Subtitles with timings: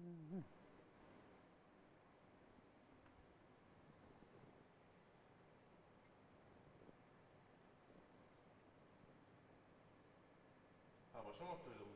[0.00, 0.44] うん
[11.14, 11.89] あもう小学生でも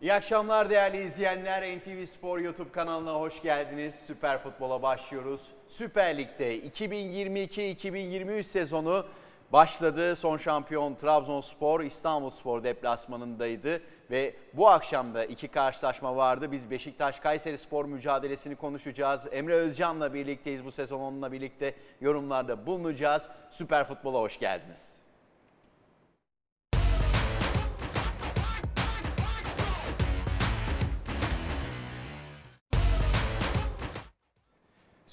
[0.00, 1.78] İyi akşamlar değerli izleyenler.
[1.78, 3.94] NTV Spor YouTube kanalına hoş geldiniz.
[3.94, 5.48] Süper Futbol'a başlıyoruz.
[5.68, 9.06] Süper Lig'de 2022-2023 sezonu
[9.52, 10.16] başladı.
[10.16, 16.52] Son şampiyon Trabzonspor İstanbulspor deplasmanındaydı ve bu akşam da iki karşılaşma vardı.
[16.52, 19.26] Biz Beşiktaş Kayseri Spor mücadelesini konuşacağız.
[19.32, 23.28] Emre Özcan'la birlikteyiz bu sezon onunla birlikte yorumlarda bulunacağız.
[23.50, 24.95] Süper Futbol'a hoş geldiniz.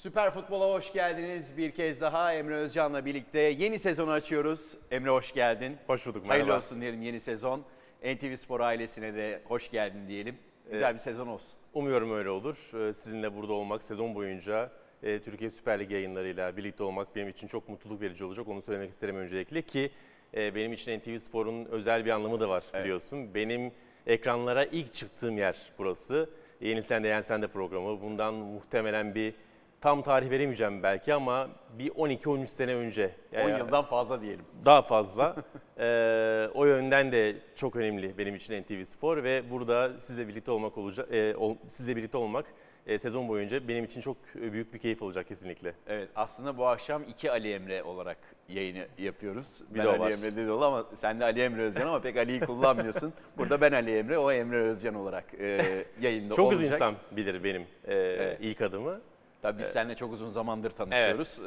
[0.04, 1.56] Süper Futbol'a hoş geldiniz.
[1.56, 4.74] Bir kez daha Emre Özcan'la birlikte yeni sezonu açıyoruz.
[4.90, 5.76] Emre hoş geldin.
[5.86, 6.56] Hoş bulduk, Hayırlı merhaba.
[6.56, 7.64] olsun diyelim yeni sezon.
[8.02, 10.38] NTV Spor ailesine de hoş geldin diyelim.
[10.70, 11.60] Güzel bir sezon olsun.
[11.74, 12.88] Umuyorum öyle olur.
[12.88, 14.70] Ee, Sizinle burada olmak sezon boyunca
[15.02, 18.48] e, Türkiye Süper Lig yayınlarıyla birlikte olmak benim için çok mutluluk verici olacak.
[18.48, 19.90] Onu söylemek isterim öncelikle ki
[20.34, 23.34] e, benim için NTV Spor'un özel bir anlamı da var biliyorsun.
[23.34, 23.72] Benim
[24.06, 26.30] ekranlara ilk çıktığım yer burası.
[26.60, 28.00] Yeni Sen de Yen Sen de programı.
[28.00, 29.34] Bundan muhtemelen bir
[29.84, 31.48] tam tarih veremeyeceğim belki ama
[31.78, 33.10] bir 12-13 sene önce.
[33.34, 34.44] 10 Yani yıldan fazla diyelim.
[34.64, 35.36] daha fazla.
[35.78, 40.78] Ee, o yönden de çok önemli benim için NTV Spor ve burada sizle birlikte olmak
[40.78, 42.46] olacak, e, ol- sizle birlikte olmak
[42.86, 45.74] e, sezon boyunca benim için çok büyük bir keyif olacak kesinlikle.
[45.86, 49.62] Evet aslında bu akşam iki Ali Emre olarak yayını yapıyoruz.
[49.70, 50.10] Bir ben de Ali var.
[50.10, 53.12] Emre dedi ol ama sen de Ali Emre Özcan ama pek Ali'yi kullanmıyorsun.
[53.38, 55.64] Burada ben Ali Emre, o Emre Özcan olarak e,
[56.00, 56.74] yayında Çok olacak.
[56.74, 59.00] insan bilir benim e, ilk adımı.
[59.44, 61.40] Tabii biz seninle çok uzun zamandır tanışıyoruz.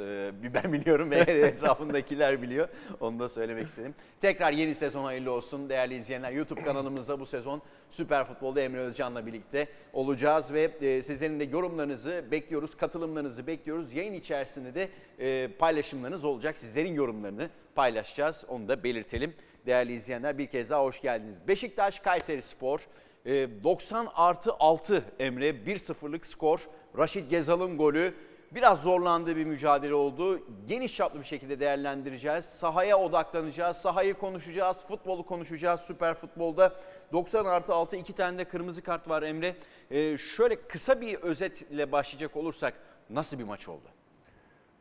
[0.44, 2.68] Bir ben biliyorum ve etrafındakiler biliyor.
[3.00, 3.96] Onu da söylemek istedim.
[4.22, 6.32] Tekrar yeni sezon hayırlı olsun değerli izleyenler.
[6.32, 12.25] YouTube kanalımızda bu sezon Süper Futbol'da Emre Özcan'la birlikte olacağız ve e, sizlerin de yorumlarınızı
[12.32, 13.94] bekliyoruz, katılımlarınızı bekliyoruz.
[13.94, 14.89] Yayın içerisinde de
[15.20, 16.58] e, paylaşımlarınız olacak.
[16.58, 18.46] Sizlerin yorumlarını paylaşacağız.
[18.48, 19.34] Onu da belirtelim.
[19.66, 21.48] Değerli izleyenler bir kez daha hoş geldiniz.
[21.48, 22.88] Beşiktaş Kayseri Spor
[23.27, 26.67] 90 artı 6 Emre 1-0'lık skor.
[26.98, 28.13] Raşit Gezal'ın golü
[28.51, 30.41] biraz zorlandığı bir mücadele oldu.
[30.67, 32.46] Geniş çaplı bir şekilde değerlendireceğiz.
[32.46, 33.77] Sahaya odaklanacağız.
[33.77, 34.86] Sahayı konuşacağız.
[34.88, 35.81] Futbolu konuşacağız.
[35.81, 36.75] Süper futbolda
[37.13, 39.55] 90 artı 6 iki tane de kırmızı kart var Emre.
[39.91, 42.74] E, şöyle kısa bir özetle başlayacak olursak
[43.10, 43.88] nasıl bir maç oldu?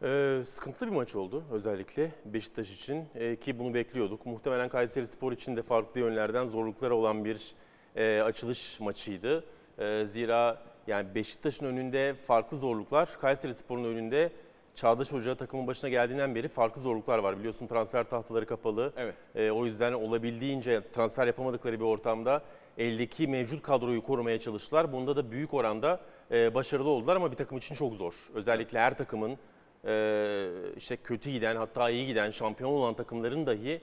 [0.02, 4.26] Ee, sıkıntılı bir maç oldu özellikle Beşiktaş için Ee, ki bunu bekliyorduk.
[4.26, 7.54] Muhtemelen Kayseri Spor için de farklı yönlerden zorlukları olan bir
[7.96, 9.44] e, açılış maçıydı.
[9.78, 14.32] Ee, zira yani Beşiktaş'ın önünde farklı zorluklar, Kayseri Spor'un önünde
[14.74, 17.38] Çağdaş Hoca takımın başına geldiğinden beri farklı zorluklar var.
[17.38, 18.92] Biliyorsun transfer tahtaları kapalı.
[18.96, 19.14] Evet.
[19.34, 22.42] Ee, o yüzden olabildiğince transfer yapamadıkları bir ortamda
[22.78, 24.92] eldeki mevcut kadroyu korumaya çalıştılar.
[24.92, 26.00] Bunda da büyük oranda
[26.30, 28.14] e, başarılı oldular ama bir takım için çok zor.
[28.34, 29.38] Özellikle her takımın
[29.84, 33.80] e, işte kötü giden hatta iyi giden şampiyon olan takımların dahi e,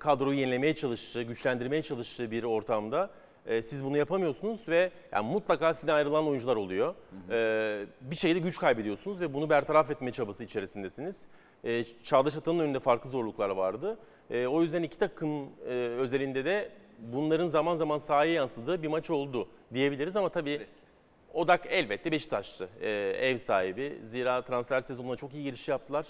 [0.00, 3.10] kadroyu yenilemeye çalıştığı, güçlendirmeye çalıştığı bir ortamda
[3.46, 6.94] e, siz bunu yapamıyorsunuz ve yani mutlaka sizden ayrılan oyuncular oluyor.
[7.30, 11.26] E, bir şeyde güç kaybediyorsunuz ve bunu bertaraf etme çabası içerisindesiniz.
[11.64, 13.98] E, Çağdaş Atan'ın önünde farklı zorluklar vardı.
[14.30, 19.10] E, o yüzden iki takım e, özelinde de bunların zaman zaman sahaya yansıdığı bir maç
[19.10, 20.90] oldu diyebiliriz ama tabii Stres.
[21.34, 22.68] Odak elbette Beşiktaş'tı.
[22.80, 22.90] Ee,
[23.20, 23.98] ev sahibi.
[24.02, 26.06] Zira transfer sezonuna çok iyi giriş yaptılar.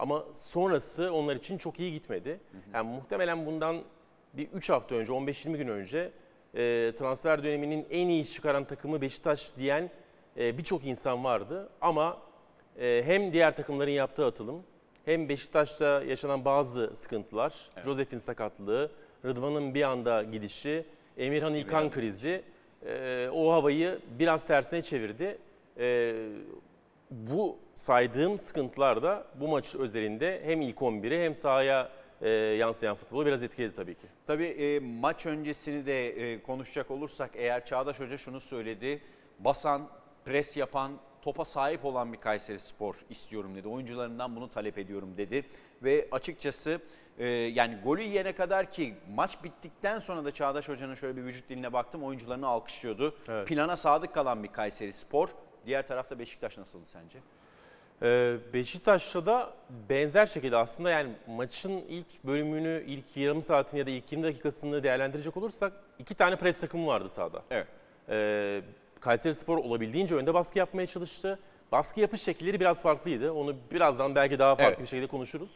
[0.00, 2.40] Ama sonrası onlar için çok iyi gitmedi.
[2.74, 3.82] Yani muhtemelen bundan
[4.34, 5.98] bir 3 hafta önce, 15-20 gün önce
[6.54, 9.90] e, transfer döneminin en iyi çıkaran takımı Beşiktaş diyen
[10.36, 11.68] e, birçok insan vardı.
[11.80, 12.18] Ama
[12.80, 14.62] e, hem diğer takımların yaptığı atılım
[15.04, 18.90] hem Beşiktaş'ta yaşanan bazı sıkıntılar, Josef'in sakatlığı,
[19.24, 20.84] Rıdvan'ın bir anda gidişi,
[21.18, 22.42] Emirhan İlkan krizi
[22.86, 25.38] e, o havayı biraz tersine çevirdi.
[25.78, 26.14] E,
[27.10, 31.90] bu saydığım sıkıntılar da bu maç özelinde hem ilk 11'i hem sahaya
[32.20, 34.06] e, yansıyan futbolu biraz etkiledi tabii ki.
[34.26, 39.02] Tabii e, maç öncesini de e, konuşacak olursak eğer Çağdaş Hoca şunu söyledi.
[39.38, 39.88] Basan,
[40.24, 43.68] pres yapan, topa sahip olan bir Kayseri Spor istiyorum dedi.
[43.68, 45.44] Oyuncularından bunu talep ediyorum dedi.
[45.82, 46.80] Ve açıkçası
[47.18, 51.48] e, yani golü yiyene kadar ki maç bittikten sonra da Çağdaş Hoca'nın şöyle bir vücut
[51.48, 52.04] diline baktım.
[52.04, 53.14] Oyuncularını alkışlıyordu.
[53.28, 53.48] Evet.
[53.48, 55.28] Plana sadık kalan bir Kayseri Spor.
[55.66, 57.18] Diğer tarafta Beşiktaş nasıldı sence?
[58.02, 59.52] Ee, Beşiktaş'ta da
[59.88, 64.82] benzer şekilde aslında yani maçın ilk bölümünü, ilk yarım saatini ya da ilk 20 dakikasını
[64.82, 67.42] değerlendirecek olursak iki tane pres takımı vardı sahada.
[67.50, 67.66] Evet.
[68.08, 68.62] Ee,
[69.00, 71.38] Kayseri Spor olabildiğince önde baskı yapmaya çalıştı.
[71.72, 73.32] Baskı yapış şekilleri biraz farklıydı.
[73.32, 74.80] Onu birazdan belki daha farklı Evet.
[74.80, 75.50] bir şekilde konuşuruz.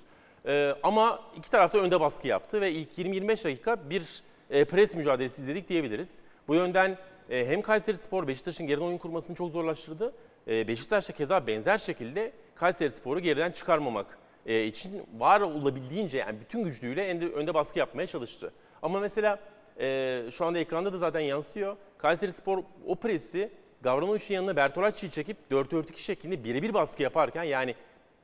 [0.47, 5.43] Ee, ama iki tarafta önde baskı yaptı ve ilk 20-25 dakika bir e, pres mücadelesi
[5.43, 6.23] izledik diyebiliriz.
[6.49, 6.99] Bu yönden
[7.31, 10.15] e, hem Kayseri Spor Beşiktaş'ın geriden oyun kurmasını çok zorlaştırdı.
[10.49, 16.41] E, Beşiktaş da keza benzer şekilde Kayseri Spor'u geriden çıkarmamak e, için var olabildiğince yani
[16.41, 18.53] bütün gücüyle önde, baskı yapmaya çalıştı.
[18.83, 19.39] Ama mesela
[19.81, 21.77] e, şu anda ekranda da zaten yansıyor.
[21.99, 23.51] Kayseri Spor o presi
[23.83, 27.75] Gavranovic'in yanına Bertolacci'yi çekip 4-4-2 şeklinde birebir baskı yaparken yani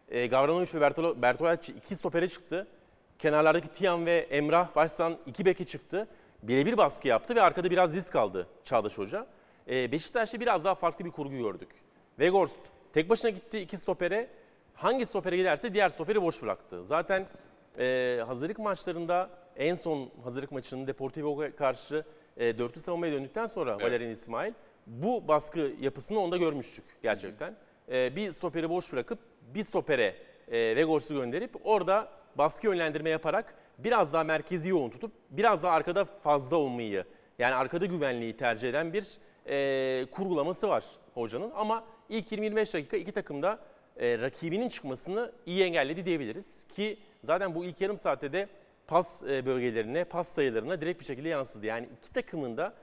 [0.09, 0.27] e,
[0.75, 2.67] ve Bertolacci iki stopere çıktı.
[3.19, 6.09] Kenarlardaki Tiam ve Emrah Başsan iki beke çıktı.
[6.43, 9.27] Birebir baskı yaptı ve arkada biraz risk aldı Çağdaş Hoca.
[9.71, 11.69] E, Beşiktaş'ta biraz daha farklı bir kurgu gördük.
[12.17, 12.59] Weghorst
[12.93, 14.31] tek başına gitti iki stopere.
[14.75, 16.85] Hangi stopere giderse diğer stoperi boş bıraktı.
[16.85, 17.27] Zaten
[17.79, 22.05] e, hazırlık maçlarında en son hazırlık maçının Deportivo'ya karşı
[22.37, 24.53] e, dörtlü savunmaya döndükten sonra Valerian İsmail
[24.87, 27.57] bu baskı yapısını onda görmüştük gerçekten.
[27.93, 29.19] E, bir stoperi boş bırakıp
[29.55, 30.15] bir stopere
[30.49, 36.05] e, Vegors'u gönderip orada baskı yönlendirme yaparak biraz daha merkezi yoğun tutup biraz daha arkada
[36.05, 37.05] fazla olmayı
[37.39, 40.85] yani arkada güvenliği tercih eden bir e, kurgulaması var
[41.15, 41.51] hocanın.
[41.55, 43.59] Ama ilk 20-25 dakika iki takım da
[43.97, 46.65] e, rakibinin çıkmasını iyi engelledi diyebiliriz.
[46.69, 48.49] Ki zaten bu ilk yarım saatte de
[48.87, 51.67] pas e, bölgelerine, pas sayılarına direkt bir şekilde yansıdı.
[51.67, 52.75] Yani iki takımın da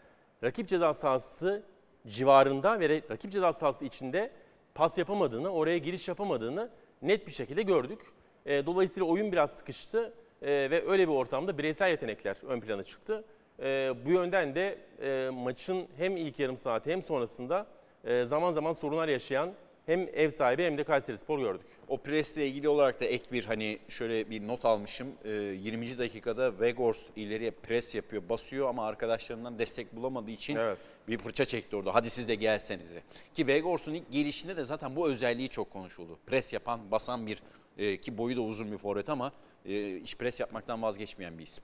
[0.44, 1.64] rakip ceza sahası
[2.08, 4.32] civarında ve rakip ceza sahası içinde
[4.76, 6.70] pas yapamadığını, oraya giriş yapamadığını
[7.02, 8.02] net bir şekilde gördük.
[8.46, 13.24] E, dolayısıyla oyun biraz sıkıştı e, ve öyle bir ortamda bireysel yetenekler ön plana çıktı.
[13.60, 17.68] E, bu yönden de e, maçın hem ilk yarım saati hem sonrasında
[18.04, 19.54] e, zaman zaman sorunlar yaşayan
[19.88, 21.66] hem ev sahibi hem de Kayseri Spor gördük.
[21.88, 25.08] O presle ilgili olarak da ek bir hani şöyle bir not almışım.
[25.26, 25.98] Ee, 20.
[25.98, 30.78] dakikada Weghorst ileriye pres yapıyor, basıyor ama arkadaşlarından destek bulamadığı için Evet.
[31.08, 31.96] bir fırça çekti orada.
[31.96, 33.00] Hadi siz de gelsenize.
[33.34, 36.20] Ki Weghorst'un ilk gelişinde de zaten bu özelliği çok konuşuldu.
[36.26, 37.42] Pres yapan, basan bir
[37.78, 39.32] e, ki boyu da uzun bir forvet ama
[39.66, 41.64] e, iş pres yapmaktan vazgeçmeyen bir isim.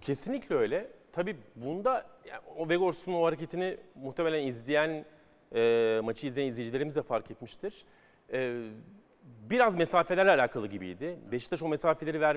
[0.00, 0.90] Kesinlikle öyle.
[1.12, 5.04] Tabii bunda yani o Weghorst'un o hareketini muhtemelen izleyen,
[5.54, 7.84] e, maçı izleyen izleyicilerimiz de fark etmiştir.
[8.32, 8.62] E,
[9.50, 11.18] biraz mesafelerle alakalı gibiydi.
[11.32, 12.36] Beşiktaş o mesafeleri ver,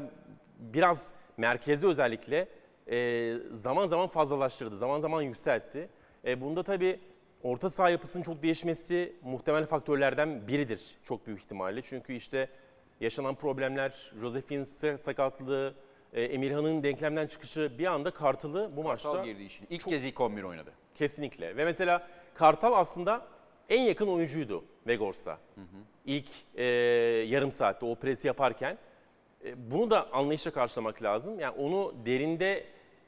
[0.59, 2.47] biraz merkezde özellikle
[2.91, 5.89] e, zaman zaman fazlalaştırdı, zaman zaman yükseltti.
[6.25, 6.99] E, bunda tabii
[7.43, 11.81] orta saha yapısının çok değişmesi muhtemel faktörlerden biridir çok büyük ihtimalle.
[11.81, 12.49] Çünkü işte
[13.01, 14.63] yaşanan problemler, Josef'in
[14.97, 15.73] sakatlığı,
[16.13, 19.67] e, Emirhan'ın denklemden çıkışı bir anda Kartal'ı bu maçta Kartal girdi işin.
[19.69, 20.71] İlk kez ilk 11 oynadı.
[20.95, 21.57] kesinlikle.
[21.57, 23.27] Ve mesela Kartal aslında
[23.69, 25.37] en yakın oyuncuydu Vegors'a.
[26.05, 26.65] İlk e,
[27.27, 28.77] yarım saatte o presi yaparken.
[29.45, 31.39] E, bunu da anlayışla karşılamak lazım.
[31.39, 32.63] Yani onu derinde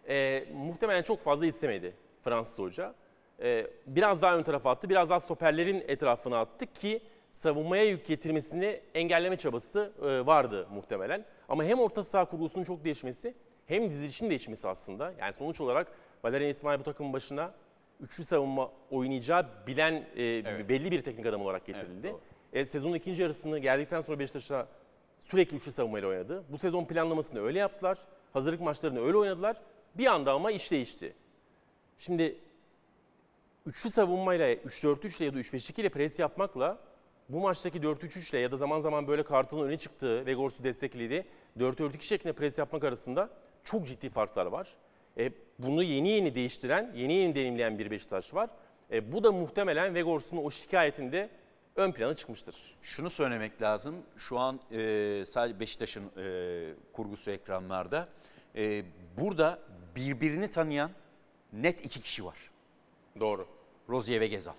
[0.08, 2.94] e, muhtemelen çok fazla istemedi Fransız hoca.
[3.42, 8.82] E, biraz daha ön tarafa attı, biraz daha stoperlerin etrafına attı ki savunmaya yük getirmesini
[8.94, 11.26] engelleme çabası e, vardı muhtemelen.
[11.50, 15.14] Ama hem orta saha kurgusunun çok değişmesi hem dizilişin değişmesi aslında.
[15.20, 15.88] Yani sonuç olarak
[16.24, 17.54] Valerian İsmail bu takımın başına
[18.00, 22.08] üçlü savunma oynayacağı bilen e, belli bir teknik adam olarak getirildi.
[22.08, 22.22] Evet, doğru.
[22.54, 24.68] e, sezonun ikinci yarısını geldikten sonra Beşiktaş'a
[25.22, 26.44] sürekli üçlü savunmayla oynadı.
[26.50, 27.98] Bu sezon planlamasını öyle yaptılar.
[28.34, 29.58] Hazırlık maçlarını öyle oynadılar.
[29.96, 31.14] Bir anda ama iş değişti.
[32.00, 32.36] Şimdi
[33.66, 36.78] üçlü savunmayla 3-4-3 ile ya da 3-5-2 ile pres yapmakla
[37.30, 41.26] bu maçtaki 4-3-3 ile ya da zaman zaman böyle Kartal'ın öne çıktığı ve Gors'u desteklediği
[41.60, 43.30] 4-4-2 şeklinde pres yapmak arasında
[43.64, 44.68] çok ciddi farklar var.
[45.18, 48.50] E, bunu yeni yeni değiştiren, yeni yeni deneyimleyen bir Beşiktaş var.
[48.92, 51.30] E, bu da muhtemelen Vegors'un o şikayetinde
[51.76, 52.76] ön plana çıkmıştır.
[52.82, 53.96] Şunu söylemek lazım.
[54.18, 58.10] Şu an e, sadece Beşiktaş'ın e, kurgusu ekranlarda.
[58.56, 58.84] E,
[59.22, 59.60] burada
[59.96, 60.92] birbirini tanıyan
[61.54, 62.38] net iki kişi var.
[63.20, 63.48] Doğru.
[63.90, 64.54] Rozier ve Gezal.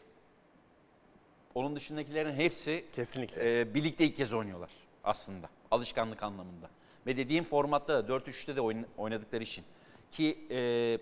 [1.55, 3.61] Onun dışındakilerin hepsi Kesinlikle.
[3.61, 4.71] e, birlikte ilk kez oynuyorlar
[5.05, 5.49] aslında.
[5.71, 6.71] Alışkanlık anlamında.
[7.07, 9.65] Ve dediğim formatta da 4-3'te de oyn- oynadıkları için.
[10.13, 10.99] Ki e,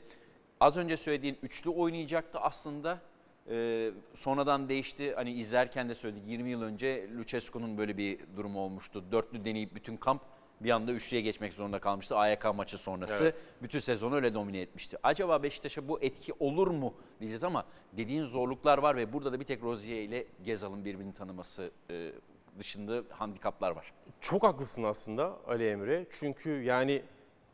[0.60, 2.98] az önce söylediğin üçlü oynayacaktı aslında.
[3.50, 5.14] E, sonradan değişti.
[5.14, 9.04] Hani izlerken de söyledik 20 yıl önce Lucescu'nun böyle bir durumu olmuştu.
[9.12, 10.22] Dörtlü deneyip bütün kamp
[10.60, 12.16] bir anda üçlüye geçmek zorunda kalmıştı.
[12.16, 13.24] AYK maçı sonrası.
[13.24, 13.36] Evet.
[13.62, 14.96] Bütün sezonu öyle domine etmişti.
[15.02, 19.44] Acaba Beşiktaş'a bu etki olur mu diyeceğiz ama dediğin zorluklar var ve burada da bir
[19.44, 22.12] tek Rozier ile Gezal'ın birbirini tanıması e,
[22.58, 23.92] dışında handikaplar var.
[24.20, 26.06] Çok haklısın aslında Ali Emre.
[26.10, 27.02] Çünkü yani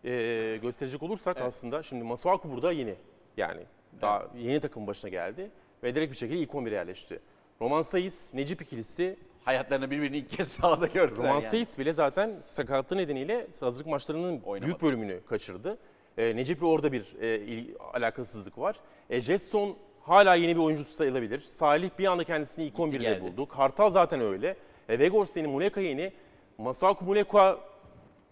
[0.05, 2.95] e, gösterecek olursak aslında şimdi Masuaku burada yeni.
[3.37, 3.63] Yani
[4.01, 5.51] daha yeni takım başına geldi
[5.83, 7.21] ve direkt bir şekilde ilk 11'e yerleşti.
[7.61, 11.43] Roman Sayıs, Necip ikilisi Hayatlarını birbirini ilk kez sahada gördüler Roman yani.
[11.43, 14.67] Sayıs bile zaten sakatlığı nedeniyle hazırlık maçlarının Oynamadı.
[14.67, 15.79] büyük bölümünü kaçırdı.
[16.19, 18.77] E, Necip'le orada bir e, il- alakasızlık var.
[19.11, 21.41] E, Jetson hala yeni bir oyuncusu sayılabilir.
[21.41, 23.21] Salih bir anda kendisini ilk 11'de geldi.
[23.21, 23.49] buldu.
[23.49, 24.57] Kartal zaten öyle.
[24.89, 26.13] E, Vegors yeni, Muleka yeni.
[26.59, 27.59] Masaku Muleka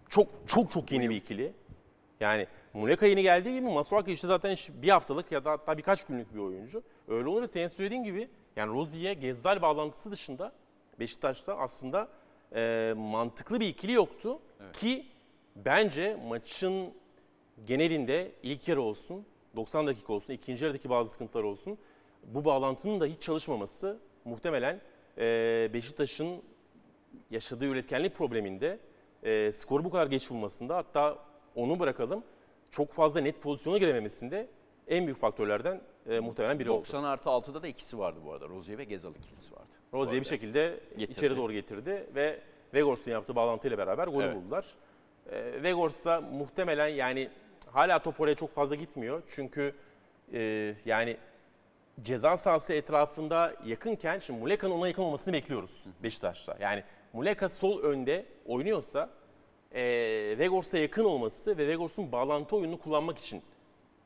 [0.08, 1.52] çok çok çok yeni bir ikili.
[2.20, 6.34] Yani Muleka yeni geldiği gibi Masuaku işte zaten bir haftalık ya da hatta birkaç günlük
[6.34, 6.82] bir oyuncu.
[7.08, 10.52] Öyle olunca senin söylediğin gibi yani Rozi'ye Gezdal bağlantısı dışında
[10.98, 12.08] Beşiktaş'ta aslında
[12.54, 14.38] e, mantıklı bir ikili yoktu.
[14.72, 15.06] Ki
[15.56, 16.94] bence maçın
[17.66, 19.26] genelinde ilk yarı olsun,
[19.56, 21.78] 90 dakika olsun, ikinci yarıdaki bazı sıkıntılar olsun.
[22.24, 24.80] Bu bağlantının da hiç çalışmaması muhtemelen
[25.18, 26.42] e, Beşiktaş'ın
[27.30, 28.78] yaşadığı üretkenlik probleminde
[29.22, 31.18] e, skoru bu kadar geç bulmasında hatta
[31.54, 32.24] onu bırakalım
[32.70, 34.48] çok fazla net pozisyona girememesinde
[34.88, 36.78] en büyük faktörlerden e, muhtemelen biri oldu.
[36.80, 38.48] 90 artı 6'da da ikisi vardı bu arada.
[38.48, 39.66] Rozier ve Gezal ikilisi vardı.
[39.94, 41.12] Rozier bir şekilde Getirdi.
[41.12, 42.40] içeri doğru getirdi ve
[42.74, 44.36] Vegors'un yaptığı bağlantıyla beraber golü Evet.
[44.36, 44.66] buldular.
[45.30, 47.28] E, Vegors da muhtemelen yani
[47.70, 49.22] hala top oraya çok fazla gitmiyor.
[49.28, 49.74] Çünkü
[50.32, 51.16] e, yani
[52.02, 56.56] ceza sahası etrafında yakınken şimdi Muleka'nın ona yakın olmasını bekliyoruz Beşiktaş'ta.
[56.60, 59.10] Yani Muleka sol önde oynuyorsa
[59.74, 59.82] e,
[60.38, 63.42] Vegors'a yakın olması ve Vegors'un bağlantı oyununu kullanmak için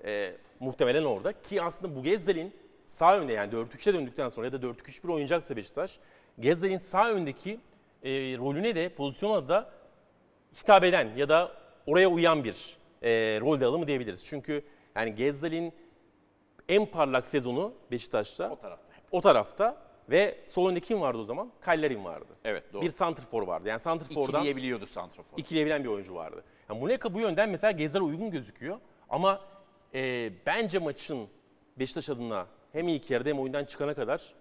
[0.06, 1.42] e, muhtemelen orada.
[1.42, 2.54] Ki aslında bu Gezzel'in
[2.86, 5.98] sağ önde yani 4-3'e döndükten sonra ya da 4-2-3-1 oynayacaksa Beşiktaş,
[6.40, 7.60] Gezzel'in sağ öndeki
[8.02, 9.70] e, rolüne de pozisyona da
[10.62, 11.52] hitap eden ya da
[11.86, 14.26] oraya uyan bir e, rol de alımı diyebiliriz.
[14.26, 14.62] Çünkü
[14.96, 15.72] yani Gezzel'in
[16.68, 18.86] en parlak sezonu Beşiktaş'ta O tarafta.
[19.10, 19.76] o tarafta
[20.10, 21.52] ve sol önde kim vardı o zaman?
[21.60, 22.36] Kallerin vardı.
[22.44, 22.82] Evet doğru.
[22.82, 23.68] Bir santrfor vardı.
[23.68, 25.38] Yani santrfordan İkileyebiliyordu santrafor.
[25.38, 26.44] ikileyebilen bir oyuncu vardı.
[26.68, 28.78] Yani Muleka bu yönden mesela Gezzel'e uygun gözüküyor.
[29.08, 29.40] Ama
[29.94, 31.29] e, bence maçın
[31.79, 34.35] Beşiktaş adına hem ilk yarıda hem oyundan çıkana kadar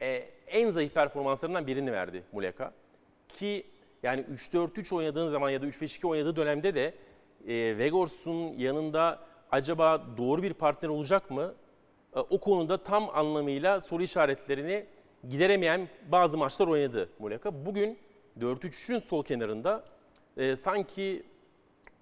[0.00, 2.72] e, en zayıf performanslarından birini verdi Muleka.
[3.28, 3.66] Ki
[4.02, 6.94] yani 3-4-3 oynadığın zaman ya da 3-5-2 oynadığı dönemde de
[7.48, 11.54] e, Vegors'un yanında acaba doğru bir partner olacak mı?
[12.16, 14.86] E, o konuda tam anlamıyla soru işaretlerini
[15.28, 17.66] gideremeyen bazı maçlar oynadı Muleka.
[17.66, 17.98] Bugün
[18.40, 19.84] 4-3-3'ün sol kenarında
[20.36, 21.22] e, sanki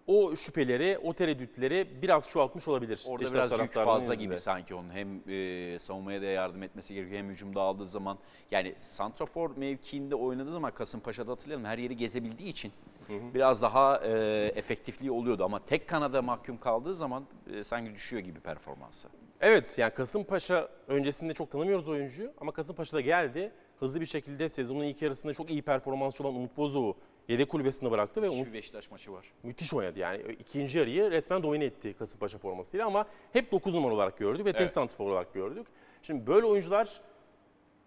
[0.06, 3.04] o şüpheleri, o tereddütleri biraz çoğaltmış olabilir.
[3.08, 4.90] Orada Beşiktaş biraz yük fazla gibi sanki onun.
[4.90, 8.18] Hem e, savunmaya da yardım etmesi gerekiyor hem hücumda aldığı zaman.
[8.50, 12.72] Yani santrafor mevkiinde oynadığı zaman Kasımpaşa'da hatırlayalım her yeri gezebildiği için
[13.08, 14.10] biraz daha e,
[14.54, 15.44] efektifliği oluyordu.
[15.44, 19.08] Ama tek kanada mahkum kaldığı zaman e, sanki düşüyor gibi performansı.
[19.40, 23.52] Evet yani Kasımpaşa öncesinde çok tanımıyoruz oyuncuyu ama Kasımpaşa'da geldi.
[23.80, 26.96] Hızlı bir şekilde sezonun ilk yarısında çok iyi performansçı olan Umut Bozoğu
[27.28, 29.26] yedek kulübesinde bıraktı ve Umut Hiçbir Beşiktaş maçı var.
[29.42, 29.98] müthiş oynadı.
[29.98, 34.52] Yani ikinci yarıyı resmen domine etti Kasımpaşa formasıyla ama hep 9 numara olarak gördük ve
[34.52, 34.72] tek Evet.
[34.72, 35.66] santrfor olarak gördük.
[36.02, 37.00] Şimdi böyle oyuncular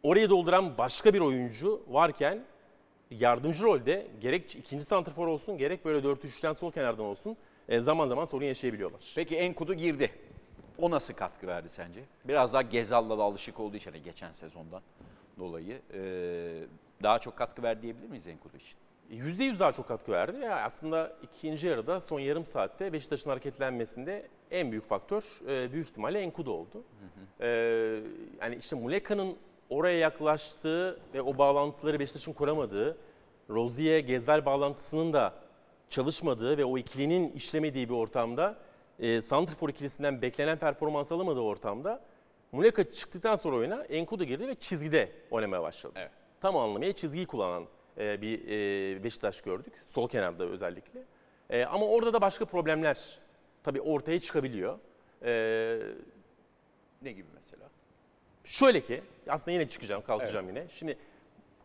[0.04, 2.44] orayı dolduran başka bir oyuncu varken
[3.12, 7.38] yardımcı rolde gerek ikinci santrfor olsun gerek böyle 4-3'ten sol kenardan olsun
[7.70, 9.12] e, zaman zaman sorun yaşayabiliyorlar.
[9.16, 10.12] Peki Enkudu girdi.
[10.78, 12.00] O nasıl katkı verdi sence?
[12.26, 14.82] Biraz daha Gezal'la da alışık olduğu için hani geçen sezondan
[15.40, 16.00] dolayı e,
[17.04, 18.78] daha çok katkı verdi diyebilir miyiz Enkudu için?
[19.12, 20.40] %100 daha çok katkı verdi.
[20.40, 26.20] Ya aslında ikinci yarıda son yarım saatte Beşiktaş'ın hareketlenmesinde en büyük faktör e, büyük ihtimalle
[26.20, 26.84] Enkudu oldu.
[27.40, 27.48] E,
[28.42, 29.36] yani işte Muleka'nın
[29.70, 32.98] oraya yaklaştığı ve o bağlantıları Beşiktaş'ın kuramadığı,
[33.50, 35.34] Rozier Gezel bağlantısının da
[35.90, 38.56] çalışmadığı ve o ikilinin işlemediği bir ortamda
[39.00, 42.02] e, Santrfor ikilisinden beklenen performans alamadığı ortamda
[42.52, 45.94] Muleka çıktıktan sonra oyuna Enkudu girdi ve çizgide oynamaya başladı.
[45.96, 46.12] Evet.
[46.42, 47.66] Tam anlamıyla çizgiyi kullanan
[47.98, 49.74] e, bir e, Beşiktaş gördük.
[49.88, 51.00] Sol kenarda özellikle.
[51.50, 53.20] E, ama orada da başka problemler
[53.64, 54.78] tabii ortaya çıkabiliyor.
[55.26, 55.80] E,
[57.02, 57.70] Ne gibi mesela?
[58.44, 60.66] Şöyle ki aslında yine çıkacağım, kalkacağım yine.
[60.70, 60.98] Şimdi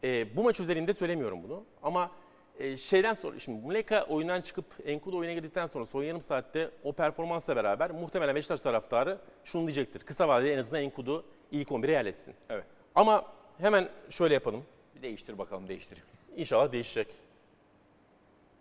[0.05, 2.11] e, bu maç üzerinde söylemiyorum bunu ama
[2.59, 6.93] e, şeyden sonra şimdi Muleka oyundan çıkıp Enkudu oyuna girdikten sonra son yarım saatte o
[6.93, 10.01] performansla beraber muhtemelen Beşiktaş taraftarı şunu diyecektir.
[10.01, 12.35] Kısa vadede en azından Enkudu ilk 11'e yerleşsin.
[12.51, 12.65] Evet.
[12.95, 14.65] Ama hemen şöyle yapalım.
[14.97, 15.99] Bir değiştir bakalım değiştir.
[16.37, 17.09] İnşallah değişecek.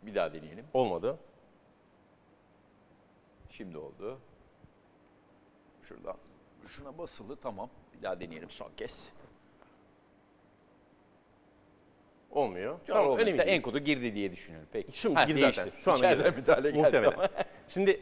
[0.04, 0.66] Bir daha deneyelim.
[0.74, 1.18] Olmadı.
[3.50, 4.20] Şimdi oldu.
[5.82, 6.16] Şuradan.
[6.68, 7.70] Şuna basılı tamam.
[7.98, 9.14] Bir daha deneyelim son kez.
[12.32, 12.80] Olmuyor.
[12.88, 13.50] Tamam, Tamam, önemli değil.
[13.50, 14.70] Enkudu girdi diye düşünüyorum.
[14.74, 14.98] Peki.
[15.00, 15.62] Şimdi Ha, girdi değişti.
[15.64, 15.78] zaten.
[15.80, 16.40] Şu anda İçeriden girdi.
[16.40, 17.12] müdahale geldi Muhtemelen.
[17.14, 17.30] ama.
[17.70, 18.00] Şimdi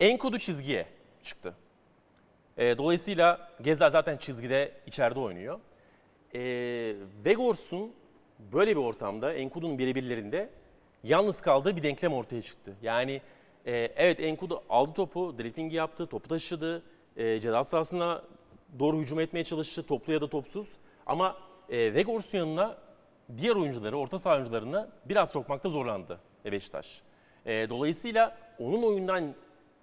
[0.00, 0.86] Enkudu çizgiye
[1.22, 1.54] çıktı.
[2.56, 5.60] E, dolayısıyla Gezel zaten çizgide içeride oynuyor.
[6.34, 6.40] E,
[7.24, 7.92] Vegors'un
[8.52, 10.50] böyle bir ortamda Enkudu'nun birebirlerinde
[11.04, 12.76] yalnız kaldığı bir denklem ortaya çıktı.
[12.82, 13.20] Yani
[13.66, 16.82] e, evet Enkudu aldı topu, driblingi yaptı, topu taşıdı,
[17.16, 18.22] e, ceza sahasına
[18.78, 20.72] doğru hücum etmeye çalıştı, toplu ya da topsuz.
[21.06, 21.36] Ama
[21.68, 22.76] e, Vegors'un yanına
[23.38, 27.02] diğer oyuncuları, orta saha oyuncularını biraz sokmakta zorlandı e, Beşiktaş.
[27.46, 29.34] E, dolayısıyla onun oyundan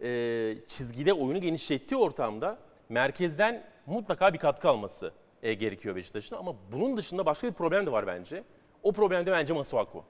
[0.02, 2.58] e, çizgide oyunu genişlettiği ortamda
[2.90, 5.12] merkezden mutlaka bir katkı alması
[5.44, 6.36] e, gerekiyor Beşiktaş'ın.
[6.36, 8.44] Ama bunun dışında başka bir problem de var bence.
[8.84, 10.04] O problem de bence Masuaku.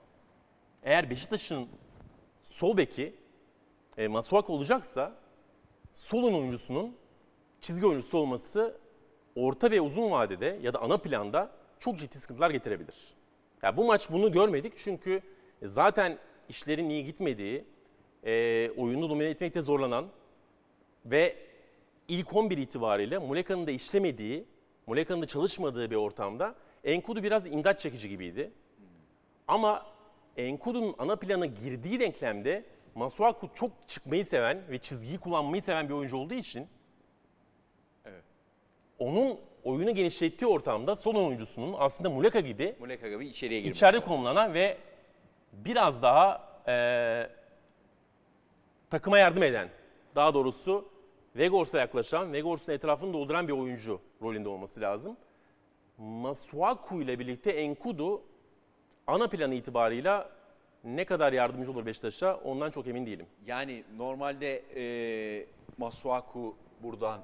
[0.84, 1.68] Eğer Beşiktaş'ın
[2.44, 3.16] sol beki
[3.98, 5.16] e, Masuaku olacaksa
[5.94, 6.96] solun oyuncusunun
[7.62, 8.78] çizgi oyuncusu olması
[9.36, 13.14] orta ve uzun vadede ya da ana planda çok ciddi sıkıntılar getirebilir.
[13.64, 15.22] Ya bu maç bunu görmedik çünkü
[15.64, 16.18] zaten
[16.50, 17.66] işlerin iyi gitmediği,
[18.24, 20.08] e, oyunu domine etmekte zorlanan
[21.06, 21.36] ve
[22.08, 24.46] ilk 11 itibariyle Muleka'nın da işlemediği,
[24.90, 28.52] Muleka'nın da çalışmadığı bir ortamda Enkudu biraz imdat çekici gibiydi.
[29.48, 29.86] Ama
[30.38, 36.18] Enkudu'nun ana plana girdiği denklemde Masuaku çok çıkmayı seven ve çizgiyi kullanmayı seven bir oyuncu
[36.18, 36.68] olduğu için
[38.06, 38.24] Evet.
[39.00, 43.78] onun oyunu genişlettiği ortamda son oyuncusunun aslında Muleka gibi Muleka gibi içeriye girmiş.
[43.78, 44.78] içeride konumlanan ve
[45.54, 47.30] biraz daha eee,
[48.90, 49.70] takıma yardım eden,
[50.16, 50.89] daha doğrusu
[51.36, 55.18] Vegors'a yaklaşan, Vegors'un etrafını dolduran bir oyuncu rolünde olması lazım.
[55.98, 58.22] Masuaku ile birlikte Enkudu
[59.08, 60.30] ana planı itibarıyla
[60.84, 63.26] ne kadar yardımcı olur Beşiktaş'a ondan çok emin değilim.
[63.46, 65.46] Yani normalde e,
[65.78, 67.20] Masuaku buradan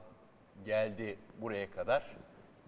[0.66, 2.16] geldi buraya kadar.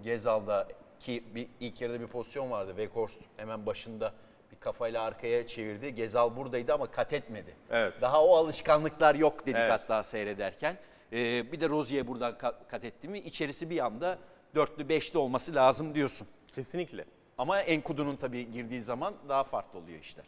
[0.04, 0.68] Gezal'da
[1.00, 2.70] ki bir ilk yarıda bir pozisyon vardı.
[2.76, 4.14] Weghorst hemen başında
[4.52, 5.96] bir kafayla arkaya çevirdi.
[5.96, 7.56] Gezal buradaydı ama kat etmedi.
[7.70, 8.02] Evet.
[8.02, 9.72] Daha o alışkanlıklar yok dedik Evet.
[9.72, 10.78] hatta seyrederken.
[11.14, 14.20] E, bir de Rozier buradan ka- kat etti mi içerisi bir anda
[14.56, 16.28] dörtlü beşli olması lazım diyorsun.
[16.56, 17.06] Kesinlikle.
[17.38, 20.26] Ama Enkudu'nun tabii girdiği zaman daha farklı oluyor işler.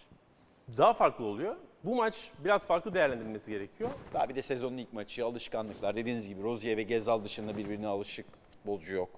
[0.78, 1.56] Daha farklı oluyor.
[1.84, 3.90] Bu maç biraz farklı değerlendirilmesi gerekiyor.
[4.14, 5.96] Daha bir de sezonun ilk maçı alışkanlıklar.
[5.96, 9.10] Dediğiniz gibi Rozier ve Gezal dışında birbirine alışık futbolcu yok.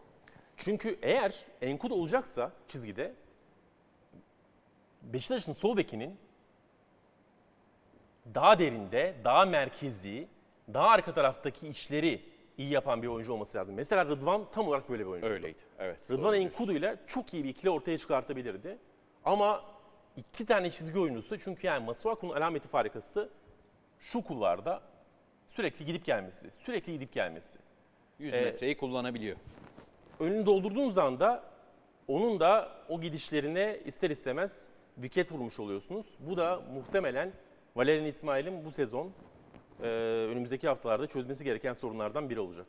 [0.58, 3.14] Çünkü eğer Enkudu olacaksa çizgide
[5.02, 6.18] Beşiktaş'ın sol bekinin
[8.36, 10.28] daha derinde, daha merkezi,
[10.74, 12.22] daha arka taraftaki işleri
[12.58, 13.76] iyi yapan bir oyuncu olması lazım.
[13.76, 15.28] Mesela Rıdvan tam olarak böyle bir oyuncu.
[15.28, 15.60] Öyleydi.
[15.80, 16.00] Evet.
[16.12, 18.78] Rıdvan Enkudu ile çok iyi bir ikili ortaya çıkartabilirdi.
[19.26, 19.64] Ama
[20.18, 23.30] iki tane çizgi oyuncusu çünkü yani Masuaku'nun alameti farikası
[24.00, 24.82] şu kulvarda
[25.48, 27.60] sürekli gidip gelmesi, sürekli gidip gelmesi.
[28.20, 29.38] 100 Ee, metreyi kullanabiliyor.
[30.20, 31.44] önünü doldurduğunuz anda
[32.08, 36.06] onun da o gidişlerine ister istemez viket vurmuş oluyorsunuz.
[36.20, 37.34] Bu da muhtemelen
[37.76, 39.12] Valerian İsmail'in bu sezon
[39.82, 39.88] e,
[40.32, 42.66] önümüzdeki haftalarda çözmesi gereken sorunlardan biri olacak.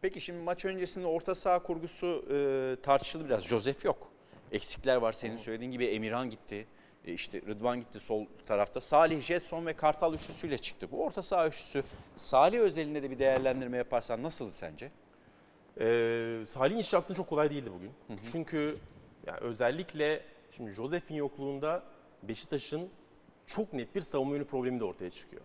[0.00, 3.42] Peki şimdi maç öncesinde orta saha kurgusu e, tartışıldı biraz.
[3.48, 4.08] Josef yok.
[4.52, 5.12] Eksikler var.
[5.12, 6.66] Senin söylediğin gibi Emirhan gitti.
[7.04, 8.80] E, işte Rıdvan gitti sol tarafta.
[8.80, 10.88] Salih, Jetson ve Kartal üçlüsüyle çıktı.
[10.92, 11.82] Bu orta saha üçlüsü
[12.16, 14.90] Salih özelinde de bir değerlendirme yaparsan nasıldı sence?
[15.80, 17.90] Ee, Salih'in işi aslında çok kolay değildi bugün.
[18.32, 18.76] Çünkü
[19.26, 20.22] yani özellikle
[20.56, 21.82] şimdi Josef'in yokluğunda
[22.22, 22.88] Beşiktaş'ın
[23.46, 25.42] çok net bir savunma yönü problemi de ortaya çıkıyor.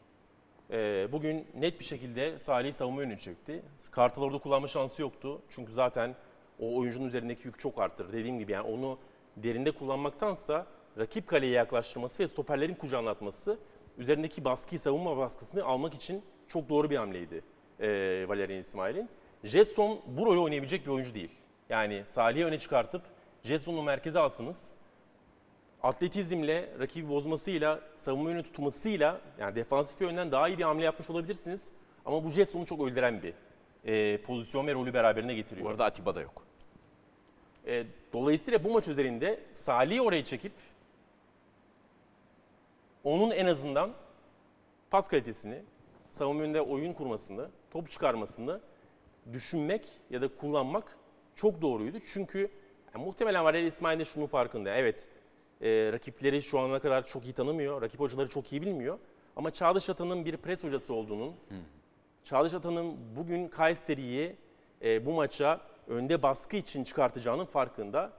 [0.71, 3.61] Ee, bugün net bir şekilde Salih savunma yönünü çekti.
[3.91, 5.41] Kartal orada kullanma şansı yoktu.
[5.49, 6.15] Çünkü zaten
[6.59, 8.13] o oyuncunun üzerindeki yük çok arttırdı.
[8.13, 8.99] Dediğim gibi yani onu
[9.37, 13.59] derinde kullanmaktansa rakip kaleye yaklaştırması ve stoperlerin kucağına atması
[13.97, 17.41] üzerindeki baskıyı, savunma baskısını almak için çok doğru bir hamleydi
[17.79, 17.87] e,
[18.27, 19.09] Valerian İsmail'in.
[19.43, 21.31] Jetson bu rolü oynayabilecek bir oyuncu değil.
[21.69, 23.01] Yani Salih'i öne çıkartıp
[23.43, 24.75] Jetson'u merkeze alsınız.
[25.83, 31.69] Atletizmle, rakibi bozmasıyla, savunma yönü tutmasıyla yani defansif yönden daha iyi bir hamle yapmış olabilirsiniz.
[32.05, 33.33] Ama bu Jetson'u çok öldüren bir
[33.85, 35.65] e, pozisyon ve rolü beraberine getiriyor.
[35.65, 36.43] Bu arada Atiba da yok.
[37.67, 40.51] E, dolayısıyla bu maç üzerinde Salih'i oraya çekip
[43.03, 43.93] onun en azından
[44.91, 45.61] pas kalitesini,
[46.09, 48.61] savunma yönünde oyun kurmasını, top çıkarmasını
[49.33, 50.97] düşünmek ya da kullanmak
[51.35, 51.97] çok doğruydu.
[52.13, 52.51] Çünkü
[52.93, 54.75] yani muhtemelen Valerian İsmail de şunun farkında.
[54.75, 55.07] Evet,
[55.61, 58.99] e, rakipleri şu ana kadar çok iyi tanımıyor, rakip hocaları çok iyi bilmiyor.
[59.35, 61.35] Ama Çağdaş Atan'ın bir pres hocası olduğunun,
[62.23, 64.35] Çağdaş Atan'ın bugün Kayseri'yi
[64.85, 68.13] e, bu maça önde baskı için çıkartacağının farkında.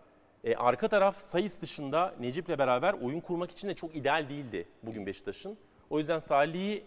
[0.44, 5.06] E, arka taraf sayıs dışında Necip'le beraber oyun kurmak için de çok ideal değildi bugün
[5.06, 5.58] Beşiktaş'ın.
[5.90, 6.84] O yüzden Salih'i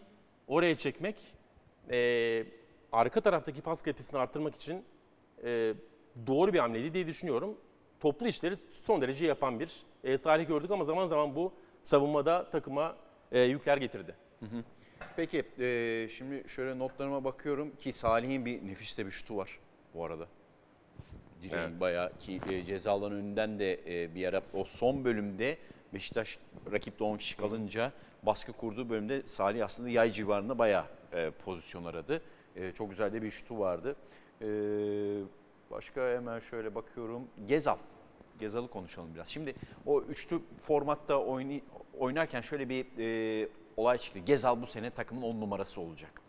[0.47, 1.15] oraya çekmek,
[1.91, 2.45] e,
[2.91, 4.83] arka taraftaki pas kalitesini arttırmak için
[5.43, 5.73] e,
[6.27, 7.57] doğru bir hamleydi diye düşünüyorum.
[8.01, 12.95] Toplu işleri son derece yapan bir e, Salih gördük ama zaman zaman bu savunmada takıma
[13.31, 14.15] e, yükler getirdi.
[15.15, 19.59] Peki e, şimdi şöyle notlarıma bakıyorum ki Salih'in bir nefis de bir şutu var
[19.93, 20.27] bu arada.
[21.43, 21.81] Direğin Evet.
[21.81, 25.57] bayağı ki e, ceza alanı önünden de e, bir ara o son bölümde
[25.93, 26.37] Beşiktaş
[26.71, 27.91] rakipte 10 kişi kalınca
[28.23, 32.21] baskı kurduğu bölümde Salih aslında yay civarında bayağı e, pozisyon aradı.
[32.55, 33.95] E, çok güzel de bir şutu vardı.
[34.41, 34.47] E,
[35.71, 37.27] başka hemen şöyle bakıyorum.
[37.47, 37.77] Gezal.
[38.41, 39.27] Gezal'ı konuşalım biraz.
[39.27, 41.17] Şimdi o üçlü formatta
[41.99, 42.85] oynarken şöyle bir
[43.43, 44.19] e, olay çıktı.
[44.19, 46.21] Gezal bu sene takımın 10 numarası olacak.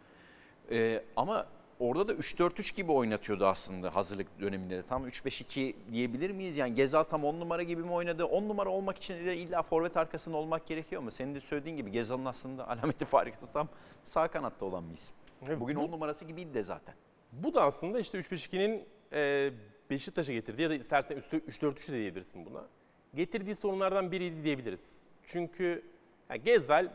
[0.70, 1.46] Ee, ama
[1.81, 4.83] orada da 3-4-3 gibi oynatıyordu aslında hazırlık döneminde de.
[4.83, 6.57] Tam 3-5-2 diyebilir miyiz?
[6.57, 8.25] Yani Gezal tam 10 numara gibi mi oynadı?
[8.25, 11.11] 10 numara olmak için de illa forvet arkasında olmak gerekiyor mu?
[11.11, 13.68] Senin de söylediğin gibi Gezal'ın aslında alameti farikası tam
[14.05, 15.16] sağ kanatta olan bir isim.
[15.46, 16.94] Evet, Bugün bu- 10 numarası gibiydi de zaten.
[17.33, 19.51] Bu da aslında işte 3-5-2'nin e,
[19.92, 22.66] Beşiktaş'a getirdiği ya da istersen 3-4-3 de diyebilirsin buna.
[23.14, 25.02] Getirdiği sorunlardan biriydi diyebiliriz.
[25.26, 25.85] Çünkü
[26.31, 26.88] yani Gezzal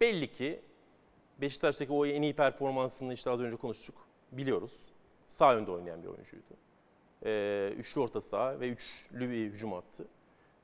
[0.00, 0.60] belli ki
[1.40, 3.94] Beşiktaş'taki o en iyi performansını işte az önce konuştuk.
[4.32, 4.72] Biliyoruz.
[5.26, 6.56] Sağ önde oynayan bir oyuncuydu.
[7.24, 10.08] E, üçlü orta saha ve üçlü bir hücum attı.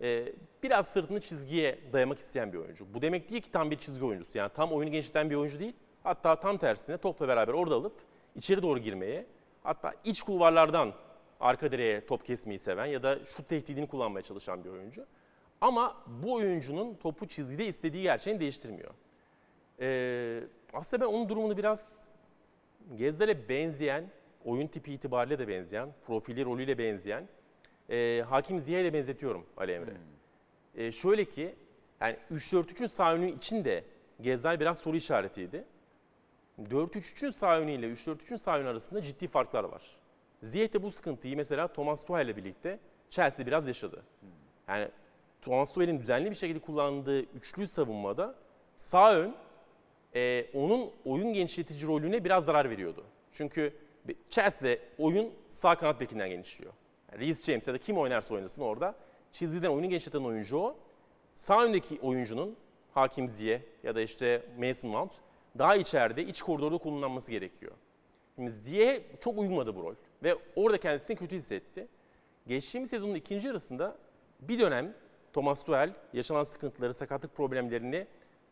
[0.00, 0.32] e,
[0.62, 2.94] biraz sırtını çizgiye dayamak isteyen bir oyuncu.
[2.94, 4.38] Bu demek değil ki tam bir çizgi oyuncusu.
[4.38, 5.74] Yani tam oyunu genişleten bir oyuncu değil.
[6.02, 7.94] Hatta tam tersine topla beraber orada alıp
[8.36, 9.26] içeri doğru girmeye,
[9.62, 10.92] hatta iç kulvarlardan
[11.40, 15.06] arka direğe top kesmeyi seven ya da şut tehdidini kullanmaya çalışan bir oyuncu.
[15.60, 18.90] Ama bu oyuncunun topu çizgide istediği gerçeğini değiştirmiyor.
[19.80, 20.40] Ee,
[20.72, 22.06] aslında ben onun durumunu biraz
[22.94, 24.10] Gezler'e benzeyen,
[24.44, 27.28] oyun tipi itibariyle de benzeyen, profili rolüyle benzeyen
[27.90, 29.96] e, Hakim Ziya'ya da benzetiyorum Ali Emre.
[30.74, 31.54] E, şöyle ki,
[32.00, 33.84] yani 3-4-3'ün sağ içinde
[34.20, 35.64] Gezdal biraz soru işaretiydi.
[36.58, 39.82] 4-3-3'ün sağ ile 3-4-3'ün sağ arasında ciddi farklar var.
[40.42, 42.78] Ziyech de bu sıkıntıyı mesela Thomas Tuchel ile birlikte
[43.10, 44.02] Chelsea'de biraz yaşadı.
[44.68, 44.88] Yani
[45.42, 48.34] Thomas Tuchel'in düzenli bir şekilde kullandığı üçlü savunmada
[48.76, 49.34] sağ ön
[50.14, 53.04] e, onun oyun genişletici rolüne biraz zarar veriyordu.
[53.32, 53.72] Çünkü
[54.30, 56.72] Chelsea'de oyun sağ kanat bekinden genişliyor.
[57.12, 58.94] Yani Reece James ya da kim oynarsa oynasın orada
[59.32, 60.76] çizgiden oyunu genişleten oyuncu o.
[61.34, 62.56] Sağ öndeki oyuncunun
[62.94, 65.12] Hakim Ziyech ya da işte Mason Mount
[65.58, 67.72] daha içeride, iç koridorda kullanılması gerekiyor.
[68.38, 71.88] Ziyech çok uyumadı bu rol ve orada kendisini kötü hissetti.
[72.46, 73.96] Geçtiğimiz sezonun ikinci yarısında
[74.40, 74.94] bir dönem
[75.32, 78.06] Thomas Tuchel yaşanan sıkıntıları, sakatlık problemlerini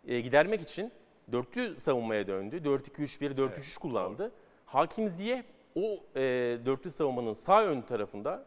[0.07, 0.93] e, gidermek için
[1.33, 2.57] dörtlü savunmaya döndü.
[2.57, 4.33] 4-2-3-1, 4-3-3 kullandı.
[4.67, 5.45] Hakim Ziyech
[5.75, 6.21] o e,
[6.67, 8.45] dörtlü savunmanın sağ ön tarafında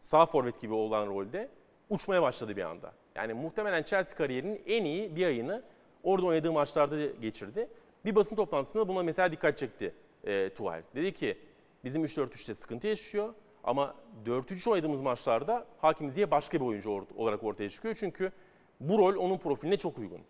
[0.00, 1.48] sağ forvet gibi olan rolde
[1.90, 2.92] uçmaya başladı bir anda.
[3.14, 5.62] Yani muhtemelen Chelsea kariyerinin en iyi bir ayını
[6.02, 7.68] orada oynadığı maçlarda geçirdi.
[8.04, 10.82] Bir basın toplantısında buna mesela dikkat çekti e, Tuchel.
[10.94, 11.38] Dedi ki
[11.84, 13.94] bizim 3-4-3'te sıkıntı yaşıyor ama
[14.26, 17.96] 4-3 oynadığımız maçlarda Hakim Ziyech başka bir oyuncu or- olarak ortaya çıkıyor.
[18.00, 18.32] Çünkü
[18.80, 20.20] bu rol onun profiline çok uygun.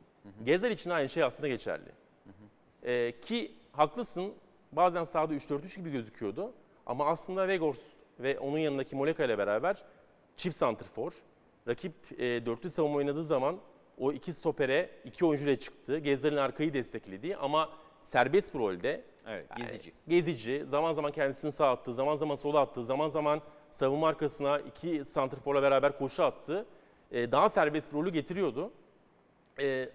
[0.44, 1.92] Gezer için aynı şey aslında geçerli.
[2.82, 4.34] E, ki haklısın
[4.72, 6.52] bazen sahada 3-4-3 gibi gözüküyordu.
[6.86, 7.82] Ama aslında Vegors
[8.20, 9.84] ve onun yanındaki Moleka ile beraber
[10.36, 11.12] çift santrfor.
[11.68, 13.58] Rakip e, dörtlü savunma oynadığı zaman
[13.98, 15.98] o iki stopere iki oyuncuyla çıktı.
[15.98, 19.92] Gezler'in arkayı destekledi ama serbest bir rolde Evet, yani gezici.
[20.08, 25.04] gezici, zaman zaman kendisini sağa attı, zaman zaman sola attı, zaman zaman savunma arkasına iki
[25.04, 26.66] santrforla beraber koşu attı.
[27.10, 28.72] E, daha serbest bir rolü getiriyordu.
[29.60, 29.88] E,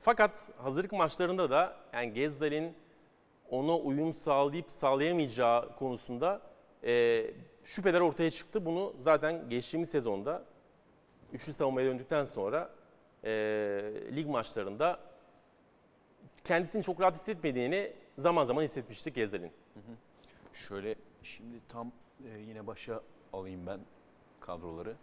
[0.00, 2.74] fakat hazırlık maçlarında da yani Gezdal'in
[3.50, 6.40] ona uyum sağlayıp sağlayamayacağı konusunda
[6.84, 7.24] e,
[7.64, 8.66] şüpheler ortaya çıktı.
[8.66, 10.44] Bunu zaten geçtiğimiz sezonda
[11.32, 12.70] üçlü savunmaya döndükten sonra
[13.24, 13.30] e,
[14.16, 15.00] lig maçlarında
[16.46, 19.52] kendisini çok rahat hissetmediğini zaman zaman hissetmiştik Gezdal'in.
[20.52, 21.92] Şöyle şimdi tam
[22.34, 23.00] e, yine başa
[23.32, 23.80] alayım ben
[24.40, 24.94] kadroları.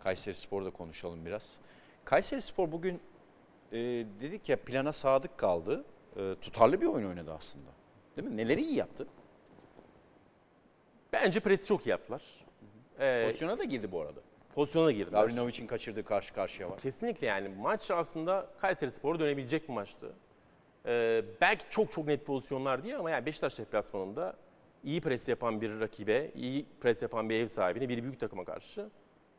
[0.00, 1.56] Kayseri Spor'da konuşalım biraz.
[2.04, 3.00] Kayseri Spor bugün
[3.72, 3.76] e,
[4.20, 5.84] dedik ya plana sadık kaldı.
[6.16, 7.70] E, tutarlı bir oyun oynadı aslında.
[8.16, 8.36] Değil mi?
[8.36, 9.06] Neleri iyi yaptı?
[11.12, 12.22] Bence presi çok iyi yaptılar.
[13.00, 14.20] E, Pozisyona da girdi bu arada.
[14.54, 15.18] pozisyona da girdiler.
[15.18, 16.78] Lavrinovic'in kaçırdığı karşı karşıya var.
[16.80, 20.12] Kesinlikle yani maç aslında Kayseri Spor'a dönebilecek bir maçtı.
[20.88, 24.36] Ee, belki çok çok net pozisyonlar değil ama yani Beşiktaş deplasmanında
[24.84, 28.88] iyi pres yapan bir rakibe, iyi pres yapan bir ev sahibine, bir büyük takıma karşı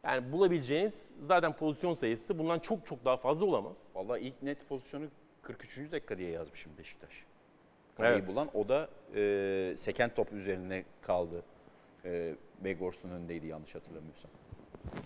[0.04, 3.90] yani bulabileceğiniz zaten pozisyon sayısı bundan çok çok daha fazla olamaz.
[3.96, 5.06] Vallahi ilk net pozisyonu
[5.42, 5.92] 43.
[5.92, 7.24] dakika diye yazmışım Beşiktaş.
[7.98, 8.28] Kaleyi Evet.
[8.28, 11.44] bulan o da e, seken top üzerine kaldı.
[12.06, 14.32] E, Vegors'un önündeydi yanlış hatırlamıyorsam.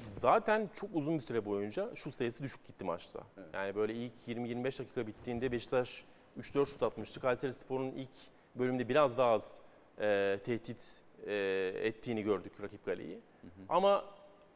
[0.06, 3.20] Zaten çok uzun bir süre boyunca şut sayısı düşük gitti maçta.
[3.54, 6.06] Yani böyle ilk 20-25 dakika bittiğinde Beşiktaş
[6.40, 7.20] 3-4 şut atmıştı.
[7.20, 8.10] Kayseri Spor'un ilk
[8.56, 9.60] bölümde biraz daha az
[10.02, 11.34] e, tehdit e,
[11.84, 13.20] ettiğini gördük rakip kaleyi.
[13.70, 14.06] Ama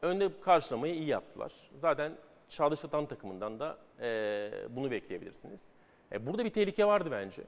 [0.02, 1.52] önde karşılamayı iyi yaptılar.
[1.74, 2.12] Zaten
[2.48, 5.64] Çağdaş Atan takımından da e, bunu bekleyebilirsiniz.
[6.12, 7.42] E, burada bir tehlike vardı bence.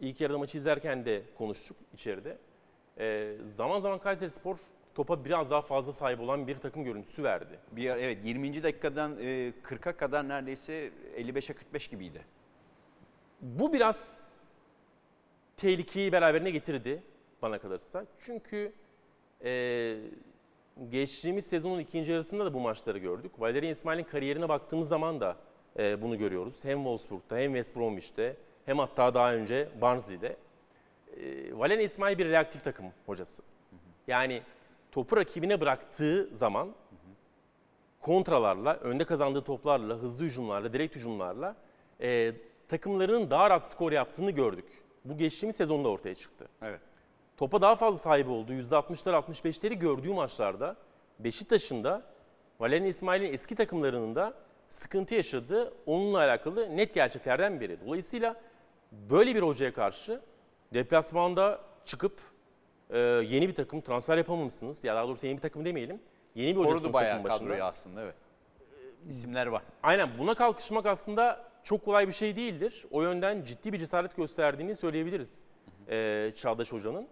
[0.00, 2.38] İlk yarıda maçı izlerken de konuştuk içeride.
[2.98, 4.56] E, zaman zaman Kayseri Spor
[4.94, 7.58] topa biraz daha fazla sahip olan bir takım görüntüsü verdi.
[7.72, 8.62] Bir evet 20.
[8.62, 12.24] dakikadan e, 40'a kadar neredeyse 55'e 45 gibiydi.
[13.44, 14.18] Bu biraz
[15.56, 17.02] tehlikeyi beraberine getirdi
[17.42, 18.06] bana kalırsa.
[18.18, 18.72] Çünkü
[19.44, 19.96] e,
[20.90, 23.32] geçtiğimiz sezonun ikinci yarısında da bu maçları gördük.
[23.38, 25.36] Valerian İsmail'in kariyerine baktığımız zaman da
[25.78, 26.64] e, bunu görüyoruz.
[26.64, 30.36] Hem Wolfsburg'da hem West Bromwich'te hem hatta daha önce Barnsley'de.
[31.16, 33.42] E, Valerian İsmail bir reaktif takım hocası.
[34.06, 34.42] Yani
[34.92, 36.74] topu rakibine bıraktığı zaman
[38.00, 41.56] kontralarla, önde kazandığı toplarla, hızlı hücumlarla, direkt hücumlarla
[42.00, 42.32] e,
[42.68, 44.64] takımlarının daha rahat skor yaptığını gördük.
[45.04, 46.48] Bu geçtiğimiz sezonda ortaya çıktı.
[46.62, 46.80] Evet.
[47.36, 50.76] Topa daha fazla sahip olduğu %60'lar 65'leri gördüğü maçlarda
[51.18, 52.02] Beşiktaş'ın da
[52.60, 54.34] Valerian İsmail'in eski takımlarının da
[54.68, 57.78] sıkıntı yaşadığı onunla alakalı net gerçeklerden biri.
[57.86, 58.36] Dolayısıyla
[58.92, 60.20] böyle bir hocaya karşı
[60.74, 62.20] deplasmanda çıkıp
[62.90, 64.84] e, yeni bir takım transfer yapamamışsınız.
[64.84, 66.00] Ya daha doğrusu yeni bir takım demeyelim.
[66.34, 67.48] Yeni bir hocasınız Korudu bayağı takımın başında.
[67.48, 68.14] kadroyu aslında evet.
[69.08, 69.62] İsimler var.
[69.82, 72.86] Aynen buna kalkışmak aslında çok kolay bir şey değildir.
[72.90, 75.44] O yönden ciddi bir cesaret gösterdiğini söyleyebiliriz
[75.88, 77.08] ee, Çağdaş Hoca'nın.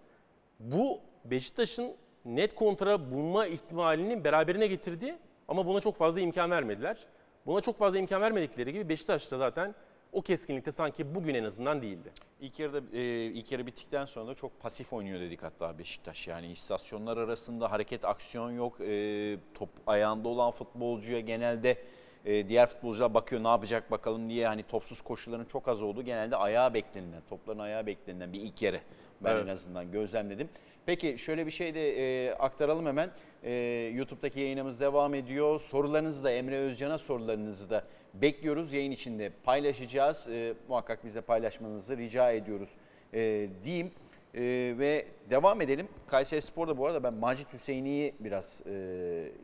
[0.61, 1.95] Bu Beşiktaş'ın
[2.25, 7.07] net kontra bulma ihtimalini beraberine getirdi ama buna çok fazla imkan vermediler.
[7.47, 9.75] Buna çok fazla imkan vermedikleri gibi Beşiktaş da zaten
[10.13, 12.13] o keskinlikte sanki bugün en azından değildi.
[12.41, 16.29] İlk yarıda e, ilk yarı bittikten sonra da çok pasif oynuyor dedik hatta Beşiktaş.
[16.29, 18.81] Yani istasyonlar arasında hareket aksiyon yok.
[18.81, 21.79] E, top ayağında olan futbolcuya genelde
[22.25, 26.37] e, diğer futbolcular bakıyor ne yapacak bakalım diye hani topsuz koşuların çok az olduğu genelde
[26.37, 28.81] ayağa beklenilen, topların ayağa beklenilen bir ilk yarı
[29.21, 29.45] ben Evet.
[29.45, 30.49] en azından gözlemledim.
[30.87, 33.11] Peki şöyle bir şey de e, aktaralım hemen.
[33.43, 33.53] E,
[33.95, 35.61] YouTube'daki yayınımız devam ediyor.
[35.61, 38.73] Sorularınızı da Emre Özcan'a sorularınızı da bekliyoruz.
[38.73, 40.29] Yayın içinde paylaşacağız.
[40.29, 42.71] E, muhakkak bize paylaşmanızı rica ediyoruz
[43.15, 43.91] e, diyeyim.
[44.35, 44.41] E,
[44.79, 45.89] ve devam edelim.
[46.07, 48.73] Kayseri Spor'da bu arada ben Macit Hüseyin'i biraz e,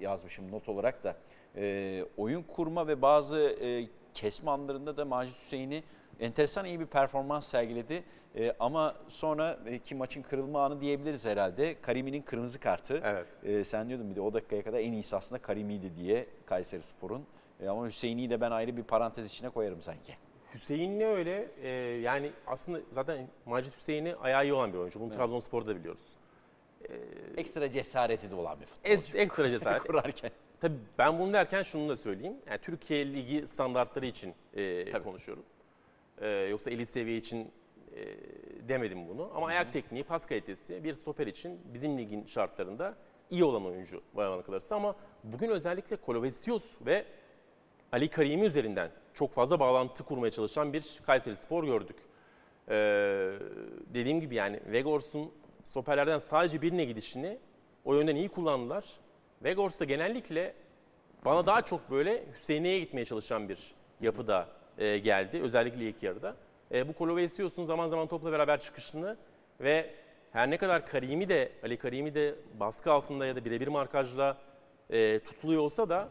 [0.01, 1.16] yazmışım not olarak da.
[1.59, 5.83] E, oyun kurma ve bazı e, kesme anlarında da Macit Hüseyin'i
[6.21, 8.05] enteresan iyi bir performans sergiledi.
[8.37, 11.81] E, ama sonra e, ki maçın kırılma anı diyebiliriz herhalde.
[11.81, 13.01] Karimi'nin kırmızı kartı.
[13.05, 13.27] Evet.
[13.45, 17.27] E, sen diyordun bir de o dakikaya kadar en iyisi aslında Karimi'ydi diye Kayseri Spor'un.
[17.61, 20.15] E, ama Hüseyin'i de ben ayrı bir parantez içine koyarım sanki.
[20.55, 25.01] Hüseyin'le öyle e, yani aslında zaten Macit Hüseyin'i ayağı iyi olan bir oyuncu.
[25.01, 26.19] Bunu Trabzonspor'da da biliyoruz.
[27.37, 28.95] Ekstra cesareti de olan bir futbolcu.
[28.95, 29.83] Es, ekstra cesaret.
[29.87, 30.31] kurarken.
[30.61, 32.37] Tabii ben bunu derken şunu da söyleyeyim.
[32.47, 35.05] Yani Türkiye Ligi standartları için e, Tabii.
[35.05, 35.45] konuşuyorum.
[36.21, 37.53] E, yoksa elit seviye için
[37.97, 38.07] e,
[38.69, 39.31] demedim bunu.
[39.35, 42.95] Ama ayak tekniği, pas kalitesi bir stoper için bizim ligin şartlarında
[43.31, 44.77] iyi olan oyuncu bana kalırsa.
[44.77, 47.05] Ama bugün özellikle Kolovesios ve
[47.93, 51.97] Ali Karimi üzerinden çok fazla bağlantı kurmaya çalışan bir Kayseri Spor gördük.
[52.69, 53.33] Ee,
[53.95, 55.33] dediğim gibi yani Vegors'un
[55.63, 57.39] stoperlerden sadece birine gidişini
[57.85, 58.85] o yönden iyi kullandılar.
[59.45, 60.55] Vegors da genellikle
[61.24, 65.41] bana daha çok böyle Hüseyin'e gitmeye çalışan bir yapıda e, geldi.
[65.43, 66.36] Özellikle ilk yarıda.
[66.72, 69.16] E, bu Kolovesios'un zaman zaman topla beraber çıkışını
[69.61, 69.91] ve
[70.32, 74.36] her ne kadar Karimi de Ali Karimi de baskı altında ya da birebir markajla
[74.91, 76.09] e, tutuluyor olsa da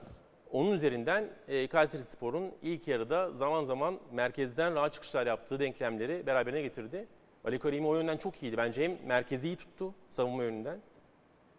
[0.51, 6.61] onun üzerinden e, Kayseri Spor'un ilk yarıda zaman zaman merkezden rahat çıkışlar yaptığı denklemleri beraberine
[6.61, 7.07] getirdi.
[7.45, 8.57] Ali Karimi o yönden çok iyiydi.
[8.57, 10.79] Bence hem merkezi iyi tuttu savunma yönünden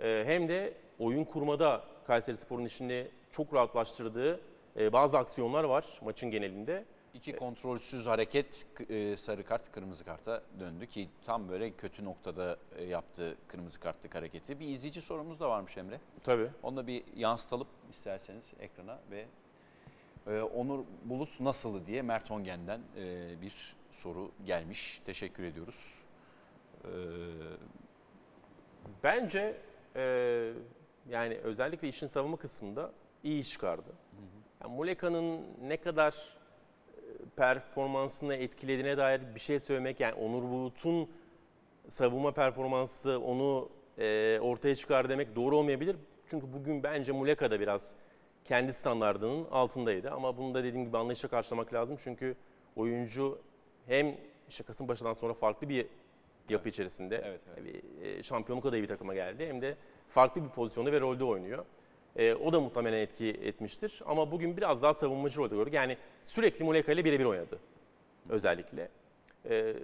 [0.00, 4.40] e, hem de oyun kurmada Kayseri Spor'un işini çok rahatlaştırdığı
[4.76, 6.84] e, bazı aksiyonlar var maçın genelinde.
[7.14, 12.84] İki kontrolsüz hareket e, sarı kart kırmızı karta döndü ki tam böyle kötü noktada e,
[12.84, 14.60] yaptığı kırmızı kartlık hareketi.
[14.60, 16.00] Bir izleyici sorumuz da varmış Emre.
[16.24, 16.50] Tabii.
[16.62, 19.26] Onu da bir yansıtalım isterseniz ekrana ve
[20.26, 25.02] e, Onur Bulut nasıldı diye Mert Ongen'den e, bir soru gelmiş.
[25.06, 25.94] Teşekkür ediyoruz.
[26.84, 26.90] E,
[29.04, 29.56] Bence
[29.96, 30.52] e,
[31.10, 32.92] yani özellikle işin savunma kısmında
[33.24, 33.92] iyi çıkardı.
[34.62, 36.14] Yani Muleka'nın ne kadar
[36.96, 37.00] e,
[37.36, 41.08] performansını etkilediğine dair bir şey söylemek yani Onur Bulut'un
[41.88, 45.96] savunma performansı onu e, ortaya çıkar demek doğru olmayabilir.
[46.26, 47.94] Çünkü bugün bence Muleka da biraz
[48.44, 50.10] kendi standardının altındaydı.
[50.10, 51.96] Ama bunu da dediğim gibi anlayışla karşılamak lazım.
[52.00, 52.36] Çünkü
[52.76, 53.38] oyuncu
[53.86, 54.16] hem
[54.48, 55.86] işte Kasımpaşa'dan sonra farklı bir
[56.48, 57.84] yapı içerisinde Evet, evet.
[58.02, 59.46] e, şampiyonluk adayı bir takıma geldi.
[59.46, 59.76] Hem de
[60.08, 61.64] farklı bir pozisyonda ve rolde oynuyor.
[62.16, 64.02] E, o da muhtemelen etki etmiştir.
[64.06, 65.74] Ama bugün biraz daha savunmacı rolde gördük.
[65.74, 67.58] Yani sürekli Muleka ile birebir oynadı
[68.28, 68.88] özellikle.
[69.50, 69.74] E,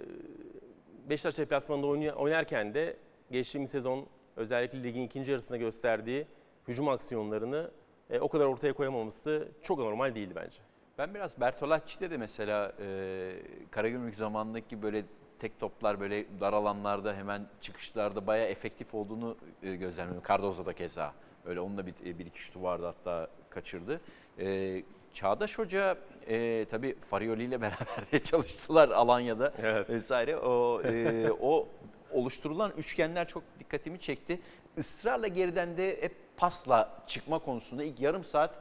[1.09, 2.97] Beşiktaş deplasmanında oynarken de
[3.31, 4.05] geçtiğimiz sezon
[4.35, 6.27] özellikle ligin ikinci yarısında gösterdiği
[6.67, 7.71] hücum aksiyonlarını
[8.09, 10.57] e, o kadar ortaya koyamaması çok anormal değildi bence.
[10.97, 13.31] Ben biraz Bertolacci'de de mesela e,
[13.71, 15.03] Karagümrük zamanındaki böyle
[15.39, 20.23] tek toplar böyle dar alanlarda hemen çıkışlarda bayağı efektif olduğunu e, gözlemliyorum.
[20.27, 21.13] Cardozo'da keza
[21.45, 24.01] öyle onun da bir, bir iki şutu vardı hatta kaçırdı.
[24.39, 24.83] E,
[25.13, 29.89] Çağdaş Hoca e, tabii Farioli ile beraber de çalıştılar Alanya'da Evet.
[29.89, 30.37] vesaire.
[30.37, 31.67] O, e, o
[32.11, 34.41] oluşturulan üçgenler çok dikkatimi çekti.
[34.77, 38.55] Israrla geriden de hep pasla çıkma konusunda ilk yarım saat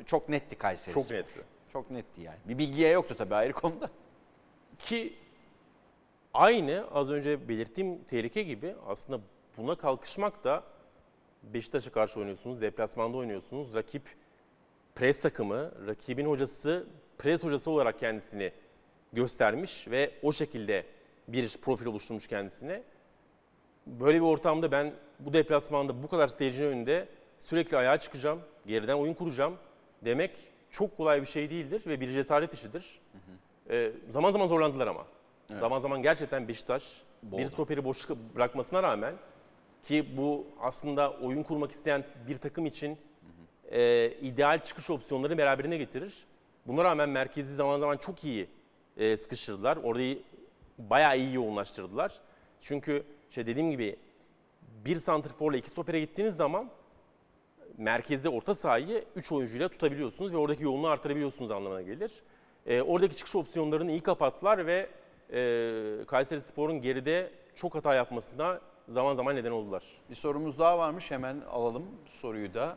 [0.00, 0.94] e, çok netti Kayseri.
[0.94, 1.40] Çok netti.
[1.72, 2.38] Çok netti yani.
[2.44, 3.90] Bir bilgiye yoktu tabii ayrı konuda.
[4.78, 5.14] Ki
[6.34, 9.20] aynı az önce belirttiğim tehlike gibi aslında
[9.56, 10.64] buna kalkışmak da
[11.42, 13.74] Beşiktaş'a karşı oynuyorsunuz, deplasmanda oynuyorsunuz.
[13.74, 14.02] Rakip
[14.94, 16.86] pres takımı, rakibin hocası
[17.18, 18.52] pres hocası olarak kendisini
[19.12, 20.86] göstermiş ve o şekilde
[21.28, 22.82] bir profil oluşturmuş kendisine.
[23.86, 27.08] Böyle bir ortamda ben bu deplasmanda bu kadar seyircinin önünde
[27.38, 29.56] sürekli ayağa çıkacağım, geriden oyun kuracağım
[30.04, 30.30] demek
[30.70, 33.00] çok kolay bir şey değildir ve bir cesaret işidir.
[33.70, 35.06] Ee, zaman zaman zorlandılar ama.
[35.58, 37.48] Zaman zaman gerçekten Beşiktaş bir Boğdu.
[37.48, 39.14] stoperi boş bırakmasına rağmen
[39.82, 42.98] ki bu aslında oyun kurmak isteyen bir takım için
[43.70, 46.24] e, ideal çıkış opsiyonları beraberine getirir.
[46.66, 48.48] Buna rağmen merkezi zaman zaman çok iyi
[48.96, 49.76] e, sıkıştırdılar.
[49.76, 50.22] Orayı
[50.78, 52.20] bayağı iyi yoğunlaştırdılar.
[52.60, 53.96] Çünkü işte dediğim gibi
[54.84, 56.70] bir santrforla iki stopere gittiğiniz zaman
[57.78, 62.12] merkezde orta sahayı 3 oyuncuyla tutabiliyorsunuz ve oradaki yoğunluğu artırabiliyorsunuz anlamına gelir.
[62.66, 64.88] E, oradaki çıkış opsiyonlarını iyi kapattılar ve
[65.32, 69.84] e, Kayseri Spor'un geride çok hata yapmasına zaman zaman neden oldular.
[70.10, 71.86] Bir sorumuz daha varmış hemen alalım
[72.20, 72.76] soruyu da.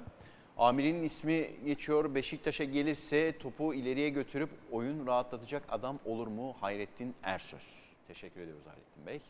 [0.57, 2.15] Amir'in ismi geçiyor.
[2.15, 6.55] Beşiktaş'a gelirse topu ileriye götürüp oyun rahatlatacak adam olur mu?
[6.61, 7.83] Hayrettin Ersöz.
[8.07, 9.21] Teşekkür ediyoruz Hayrettin Bey.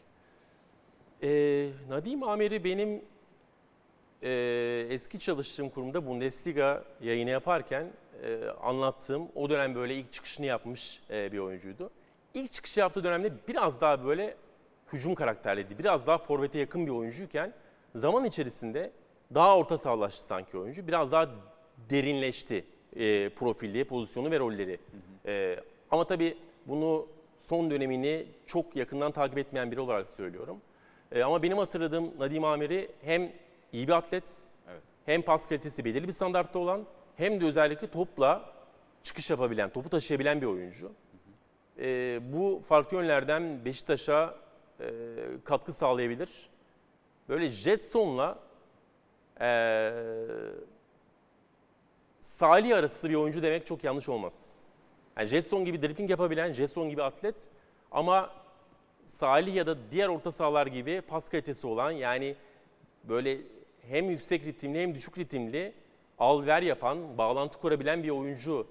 [1.24, 3.02] E, Nadim Amer'i benim
[4.24, 7.88] e, eski çalıştığım kurumda Bundesliga yayını yaparken
[8.24, 11.90] e, anlattığım o dönem böyle ilk çıkışını yapmış e, bir oyuncuydu.
[12.34, 14.36] İlk çıkışı yaptığı dönemde biraz daha böyle
[14.94, 15.80] hücum karakterliydi.
[15.80, 17.54] Biraz daha forvete yakın bir oyuncuyken
[17.96, 18.92] zaman içerisinde
[19.34, 20.88] daha orta sahalaştı sanki oyuncu.
[20.88, 21.30] Biraz daha
[21.90, 22.66] derinleşti
[22.96, 24.80] e, profilli, pozisyonu ve rolleri.
[25.26, 25.60] E,
[25.92, 27.08] ama tabii bunu
[27.40, 30.62] son dönemini çok yakından takip etmeyen biri olarak söylüyorum.
[31.12, 33.32] E, ama benim hatırladığım Nadim Amer'i hem
[33.74, 34.82] iyi bir atlet, Evet.
[35.06, 36.86] hem pas kalitesi belirli bir standartta olan
[37.18, 38.54] hem de özellikle topla
[39.04, 40.92] çıkış yapabilen, topu taşıyabilen bir oyuncu.
[41.80, 44.36] E, bu farklı yönlerden Beşiktaş'a
[44.80, 44.86] e,
[45.44, 46.50] katkı sağlayabilir.
[47.30, 48.40] Böyle Jetson'la
[49.42, 49.92] e,
[52.20, 54.56] Salih arası bir oyuncu demek çok yanlış olmaz.
[55.18, 57.36] Yani Jetson gibi dribbling yapabilen, Jetson gibi atlet
[57.92, 58.30] ama
[59.06, 62.36] Salih ya da diğer orta sahalar gibi pas kalitesi olan yani
[63.04, 63.38] böyle
[63.82, 65.74] hem yüksek ritimli hem düşük ritimli
[66.20, 68.68] al ver yapan, bağlantı kurabilen bir oyuncu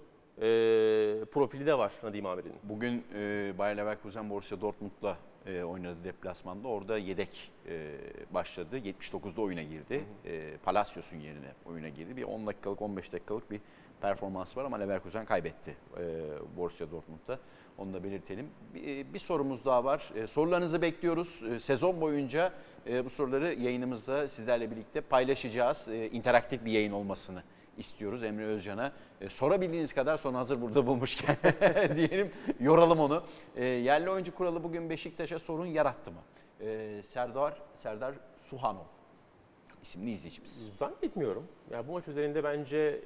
[1.30, 2.53] profili de var Nadim Amir'in.
[2.62, 5.16] Bugün e, Bayer Leverkusen Borussia Dortmund'la
[5.47, 6.68] e, oynadı deplasmanda.
[6.68, 7.99] Orada yedek e,
[8.30, 8.78] başladı.
[8.78, 10.05] 79'da oyuna girdi.
[10.24, 12.16] E, Palacios'un yerine oyuna girdi.
[12.16, 13.61] Bir 10 dakikalık 15 dakikalık bir
[14.01, 16.03] performans var ama Leverkusen kaybetti e,
[16.57, 17.39] Borussia Dortmund'da.
[17.78, 18.49] Onu da belirtelim.
[18.74, 20.12] Bir, bir sorumuz daha var.
[20.14, 21.43] E, sorularınızı bekliyoruz.
[21.43, 22.53] E, sezon boyunca
[22.87, 25.89] e, bu soruları yayınımızda sizlerle birlikte paylaşacağız.
[25.89, 27.43] E, interaktif bir yayın olmasını
[27.79, 28.93] istiyoruz Emre Özcan'a.
[29.20, 31.37] E, sorabildiğiniz kadar sonra hazır burada bulmuşken
[31.97, 33.23] diyelim yoralım onu.
[33.57, 36.20] E, yerli oyuncu kuralı bugün Beşiktaş'a sorun yarattı mı?
[36.61, 38.85] E, Serdar Serdar Suhanov
[39.83, 40.77] isimli izleyicimiz.
[40.77, 41.47] Zannetmiyorum.
[41.70, 43.05] Ya bu maç üzerinde bence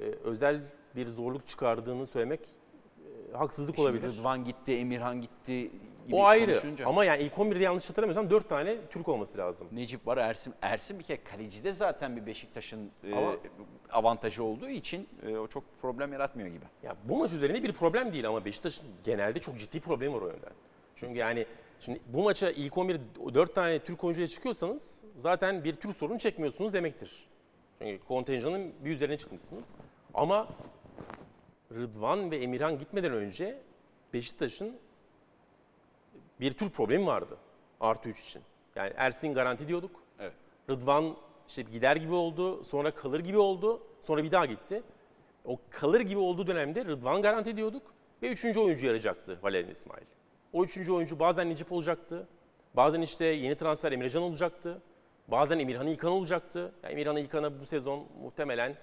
[0.00, 0.60] e, özel
[0.96, 4.08] bir zorluk çıkardığını söylemek e, haksızlık Şimdi olabilir.
[4.08, 5.70] Rıdvan gitti, Emirhan gitti
[6.06, 6.86] gibi O ayrı konuşunca.
[6.86, 9.68] ama yani ilk 11'de yanlış hatırlamıyorsam 4 tane Türk olması lazım.
[9.72, 10.54] Necip var, Ersin.
[10.62, 13.36] Ersin bir kere kalecide zaten bir Beşiktaş'ın e, Ama-
[13.92, 16.64] avantajı olduğu için e, o çok problem yaratmıyor gibi.
[16.82, 20.26] Ya bu maç üzerinde bir problem değil ama Beşiktaş'ın genelde çok ciddi problemi var o
[20.26, 20.52] yönden.
[20.96, 21.46] Çünkü yani
[21.80, 23.00] şimdi bu maça ilk 11
[23.34, 27.26] 4 tane Türk oyuncuyla çıkıyorsanız zaten bir Türk sorunu çekmiyorsunuz demektir.
[27.78, 29.74] Çünkü kontenjanın bir üzerine çıkmışsınız.
[30.14, 30.48] Ama
[31.74, 33.58] Rıdvan ve Emirhan gitmeden önce
[34.12, 34.76] Beşiktaş'ın
[36.40, 37.38] bir tür problemi vardı.
[37.80, 38.42] Artı 3 için.
[38.76, 40.02] Yani Ersin garanti diyorduk.
[40.20, 40.32] Evet.
[40.70, 41.16] Rıdvan
[41.48, 44.82] işte gider gibi oldu, sonra kalır gibi oldu, sonra bir daha gitti.
[45.44, 47.82] O kalır gibi olduğu dönemde Rıdvan garanti diyorduk
[48.22, 50.04] ve üçüncü oyuncu yarayacaktı Valerian İsmail.
[50.52, 52.28] O üçüncü oyuncu bazen Necip olacaktı,
[52.74, 54.82] bazen işte yeni transfer Emrecan olacaktı,
[55.28, 56.74] bazen Emirhan İlkan olacaktı.
[56.82, 58.76] Yani Emirhan İlkan'a bu sezon muhtemelen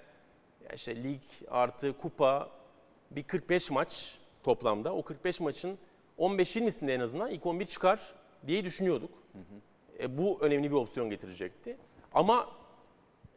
[0.74, 2.50] işte lig artı kupa
[3.10, 4.94] bir 45 maç toplamda.
[4.94, 5.78] O 45 maçın
[6.18, 8.14] 15-20'sinde en azından ilk 11 çıkar
[8.46, 9.10] diye düşünüyorduk.
[10.00, 11.76] E, bu önemli bir opsiyon getirecekti.
[12.14, 12.48] Ama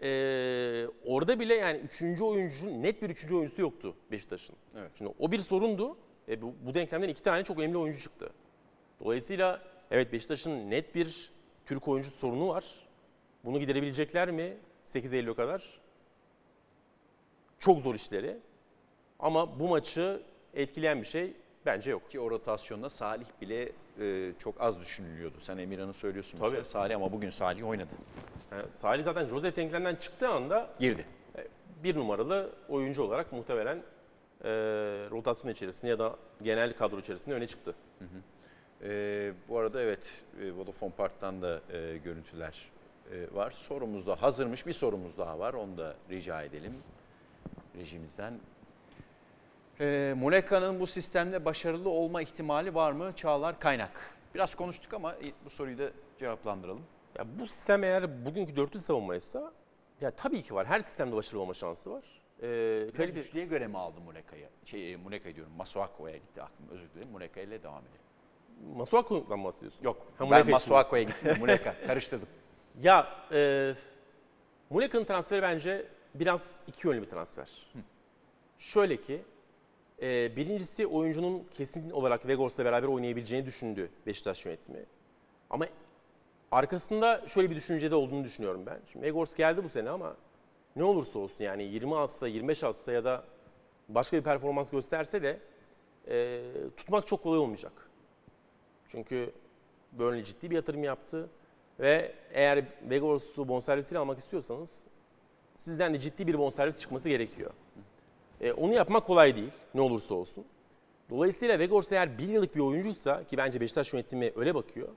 [0.02, 0.08] e,
[1.06, 4.56] orada bile yani üçüncü oyuncu, net bir üçüncü oyuncusu yoktu Beşiktaş'ın.
[4.78, 4.92] Evet.
[4.98, 5.98] Şimdi o bir sorundu.
[6.28, 8.30] E, bu, bu denklemden iki tane çok önemli oyuncu çıktı.
[9.00, 9.62] Dolayısıyla
[9.92, 11.32] evet Beşiktaş'ın net bir
[11.66, 12.66] Türk oyuncu sorunu var.
[13.46, 15.80] Bunu giderebilecekler mi 8 Eylül'e kadar?
[17.60, 18.38] Çok zor işleri.
[19.20, 20.22] Ama bu maçı
[20.54, 21.34] etkileyen bir şey
[21.66, 22.12] bence yok.
[22.12, 25.36] Ki o rotasyonda Salih bile e, çok az düşünülüyordu.
[25.40, 26.50] Sen Emirhan'ı söylüyorsun Tabii.
[26.50, 27.90] mesela Salih ama bugün Salih oynadı.
[28.52, 31.06] Yani Salih zaten Josef denklemden çıktığı anda Girdi.
[31.84, 33.78] bir numaralı oyuncu olarak muhtemelen
[34.44, 34.50] e,
[35.12, 37.76] rotasyon içerisinde ya da genel kadro içerisinde öne çıktı.
[38.84, 42.70] E, bu arada evet e, Vodafone Park'tan da e, görüntüler
[43.12, 43.52] e, var.
[43.52, 44.68] Sorumuz da hazırmış.
[44.68, 45.54] Bir sorumuz daha var.
[45.54, 46.74] Onu da rica edelim
[47.78, 48.34] rejimizden.
[49.80, 53.12] E, Muleka'nın bu sistemde başarılı olma ihtimali var mı?
[53.16, 54.16] Çağlar Kaynak.
[54.36, 55.16] Biraz konuştuk ama
[55.46, 56.82] bu soruyu da cevaplandıralım.
[57.18, 59.54] Ya bu sistem eğer bugünkü dörtlü savunmaysa
[60.02, 60.68] ya tabii ki var.
[60.68, 62.04] Her sistemde başarılı olma şansı var.
[62.40, 64.50] E, Biraz kalite- üçlüye göre mi aldı Muleka'yı?
[64.66, 65.54] Şey, e, Muleka diyorum.
[65.58, 66.68] Masuako'ya gitti aklım.
[66.72, 67.12] Özür dilerim.
[67.12, 68.76] Muleka ile devam edelim.
[68.78, 69.84] Masuaku'dan mı bahsediyorsun?
[69.84, 70.08] Yok.
[70.18, 71.36] Ha, ben Masuako'ya gittim.
[71.40, 71.76] Muleka.
[71.88, 72.28] Karıştırdım.
[72.82, 73.74] Ya e,
[74.70, 77.50] Muleka'nın transferi bence biraz iki yönlü bir transfer.
[78.60, 79.22] Şöyle ki,
[80.02, 84.86] e, birincisi oyuncunun kesin olarak Vegors'la beraber oynayabileceğini düşündü Beşiktaş yönetimi.
[85.50, 85.66] Ama
[86.52, 88.80] arkasında şöyle bir düşüncede olduğunu düşünüyorum ben.
[88.92, 90.16] Şimdi Vegors geldi bu sene ama
[90.76, 93.24] ne olursa olsun yani 20 atsa, 25 atsa ya da
[93.90, 95.40] başka bir performans gösterse de
[96.08, 96.42] e,
[96.78, 97.90] tutmak çok kolay olmayacak.
[98.88, 99.32] Çünkü
[99.92, 101.30] Burnley ciddi bir yatırım yaptı
[101.80, 104.84] ve eğer Vegors'u bonservisiyle almak istiyorsanız
[105.56, 107.52] sizden de ciddi bir bonservis çıkması gerekiyor.
[108.42, 110.46] E, onu yapmak kolay değil ne olursa olsun.
[111.10, 114.90] Dolayısıyla Vegors eğer bir yıllık bir oyuncuysa ki bence Beşiktaş yönetimi öyle bakıyor.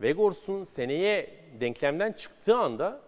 [0.00, 3.00] Vegors'un seneye denklemden çıktığı anda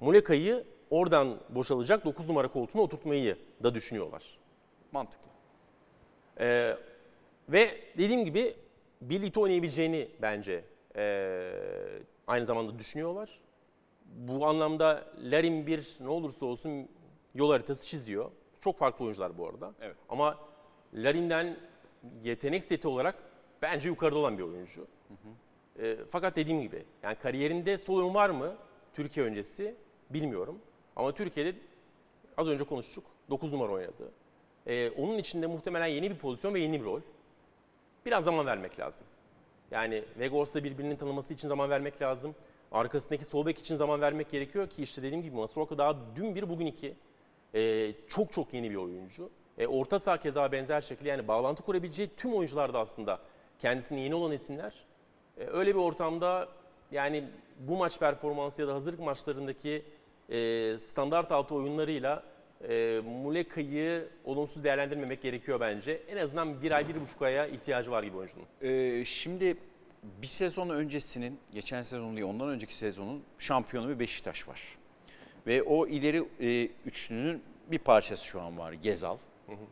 [0.00, 4.22] Muleka'yı oradan boşalacak 9 numara koltuğuna oturtmayı da düşünüyorlar.
[4.92, 5.30] Mantıklı.
[6.40, 6.76] Ee,
[7.48, 8.56] ve dediğim gibi
[9.00, 10.64] birlikte oynayabileceğini bence
[10.96, 11.52] ee,
[12.26, 13.40] aynı zamanda düşünüyorlar.
[14.04, 16.88] Bu anlamda Larin bir ne olursa olsun
[17.34, 18.30] yol haritası çiziyor.
[18.62, 19.72] Çok farklı oyuncular bu arada.
[19.80, 19.96] Evet.
[20.08, 20.38] Ama
[20.94, 21.56] Larin'den
[22.24, 23.14] yetenek seti olarak
[23.62, 24.86] bence yukarıda olan bir oyuncu.
[25.78, 28.56] Ee, fakat dediğim gibi yani kariyerinde sol oyun var mı
[28.94, 29.74] Türkiye öncesi
[30.10, 30.58] bilmiyorum.
[30.96, 31.54] Ama Türkiye'de
[32.36, 34.12] az önce konuştuk 9 numara oynadı.
[34.66, 37.00] Ee, onun içinde muhtemelen yeni bir pozisyon ve yeni bir rol.
[38.06, 39.06] Biraz zaman vermek lazım.
[39.70, 42.34] Yani Vegors'la birbirinin tanıması için zaman vermek lazım.
[42.72, 46.48] Arkasındaki sol bek için zaman vermek gerekiyor ki işte dediğim gibi Masuaku daha dün bir
[46.48, 46.94] bugün iki.
[47.54, 49.30] Ee, çok çok yeni bir oyuncu.
[49.58, 53.18] Ee, orta saha keza benzer şekilde yani bağlantı kurabileceği tüm oyuncular da aslında
[53.58, 54.84] kendisine yeni olan isimler.
[55.38, 56.48] Ee, öyle bir ortamda
[56.92, 57.24] yani
[57.58, 59.82] bu maç performansı ya da hazırlık maçlarındaki
[60.28, 62.22] e, standart altı oyunlarıyla
[62.68, 66.02] e, Muleka'yı olumsuz değerlendirmemek gerekiyor bence.
[66.08, 68.46] En azından bir ay, bir buçuk aya ihtiyacı var gibi oyuncunun.
[68.62, 69.56] Ee, şimdi
[70.02, 74.62] bir sezon öncesinin, geçen sezon değil ondan önceki sezonun şampiyonu bir Beşiktaş var.
[75.46, 78.72] Ve o ileri e, üçlünün bir parçası şu an var.
[78.72, 79.16] Gezal,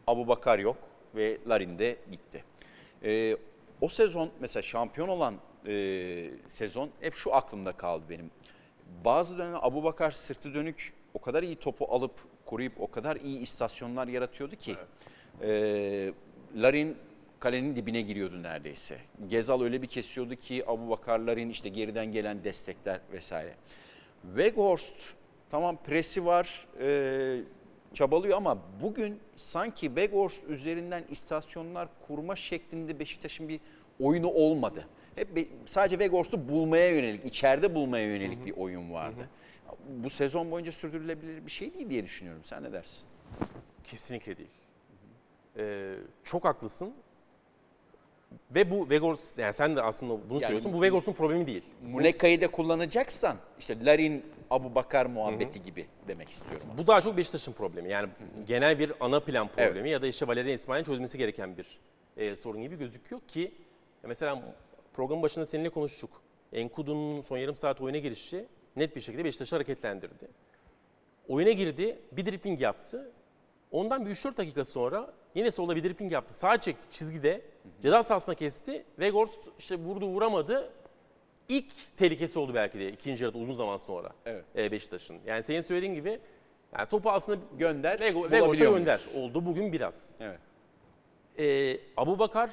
[0.06, 0.76] Abu Bakar yok
[1.14, 2.44] ve Larin de gitti.
[3.04, 3.36] Ee,
[3.80, 5.34] o sezon mesela şampiyon olan
[5.66, 8.30] e, sezon hep şu aklımda kaldı benim.
[9.04, 12.12] Bazı dönemde Abu Bakar sırtı dönük o kadar iyi topu alıp
[12.46, 14.76] koruyup o kadar iyi istasyonlar yaratıyordu ki.
[15.42, 16.12] e,
[16.56, 16.96] Larin
[17.38, 18.98] kalenin dibine giriyordu neredeyse.
[19.28, 23.54] Gezal öyle bir kesiyordu ki Abu Bakarların işte geriden gelen destekler vesaire.
[24.22, 25.14] Weghorst
[25.50, 27.40] tamam presi var, e,
[27.94, 33.60] çabalıyor ama bugün sanki Weghorst üzerinden istasyonlar kurma şeklinde Beşiktaş'ın bir
[34.00, 34.86] oyunu olmadı.
[35.14, 39.28] Hep be- sadece Weghorst'u bulmaya yönelik, içeride bulmaya yönelik bir oyun vardı.
[39.88, 42.42] Bu sezon boyunca sürdürülebilir bir şey değil diye düşünüyorum.
[42.44, 43.06] Sen ne dersin?
[43.84, 44.48] Kesinlikle değil.
[45.56, 45.94] Ee,
[46.24, 46.92] çok haklısın.
[48.50, 50.72] Ve bu Vegors, yani sen de aslında bunu söylüyorsun.
[50.72, 51.62] Bu Vegors'un problemi değil.
[51.82, 56.66] Muleka'yı da kullanacaksan işte Larin Abu Bakar muhabbeti gibi demek istiyorum.
[56.66, 56.86] Bu aslında.
[56.86, 57.90] daha çok Beşiktaş'ın problemi.
[57.90, 58.08] Yani
[58.46, 61.78] genel bir ana plan problemi ya da işte Valerian İsmail'in çözmesi gereken bir
[62.16, 63.54] e, sorun gibi gözüküyor ki
[64.02, 64.42] mesela
[64.92, 66.22] programın başında seninle konuştuk.
[66.52, 70.28] Enkudu'nun son yarım saat oyuna girişi net bir şekilde Beşiktaş'ı hareketlendirdi.
[71.28, 73.12] Oyuna girdi, bir dribbling yaptı.
[73.70, 76.34] Ondan bir 3-4 dakika sonra yine solda bir dribbling yaptı.
[76.34, 77.42] Sağa çekti çizgide.
[77.82, 78.84] Ceza sahasına kesti.
[78.98, 80.72] Vegors işte vurdu vuramadı.
[81.48, 84.44] İlk tehlikesi oldu belki de ikinci yarıda uzun zaman sonra Evet.
[84.56, 85.18] e, Beşiktaş'ın.
[85.26, 86.20] Yani senin söylediğin gibi
[86.78, 88.00] yani topu aslında Gönder,
[88.46, 88.58] muyuz?
[88.58, 89.00] gönder.
[89.16, 90.12] Oldu bugün biraz.
[90.20, 90.38] Evet.
[91.38, 92.50] Ee, Abu Bakar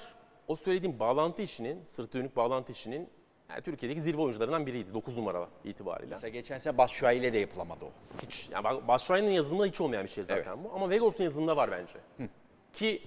[0.48, 3.10] o söylediğim bağlantı işinin, sırt dönük bağlantı işinin
[3.50, 6.10] yani Türkiye'deki zirve oyuncularından biriydi 9 numara itibariyle.
[6.10, 7.90] Mesela geçen sene Batshuayi ile de yapılamadı o.
[8.26, 10.72] Hiç, yani Batshuayi'nin yazılımında hiç olmayan bir şey zaten bu.
[10.74, 12.30] Ama Vegors'un yazılımında var bence.
[12.74, 13.02] Ki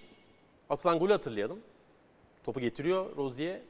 [0.70, 1.60] atılan golü hatırlayalım.
[2.44, 3.60] Topu getiriyor Rozier.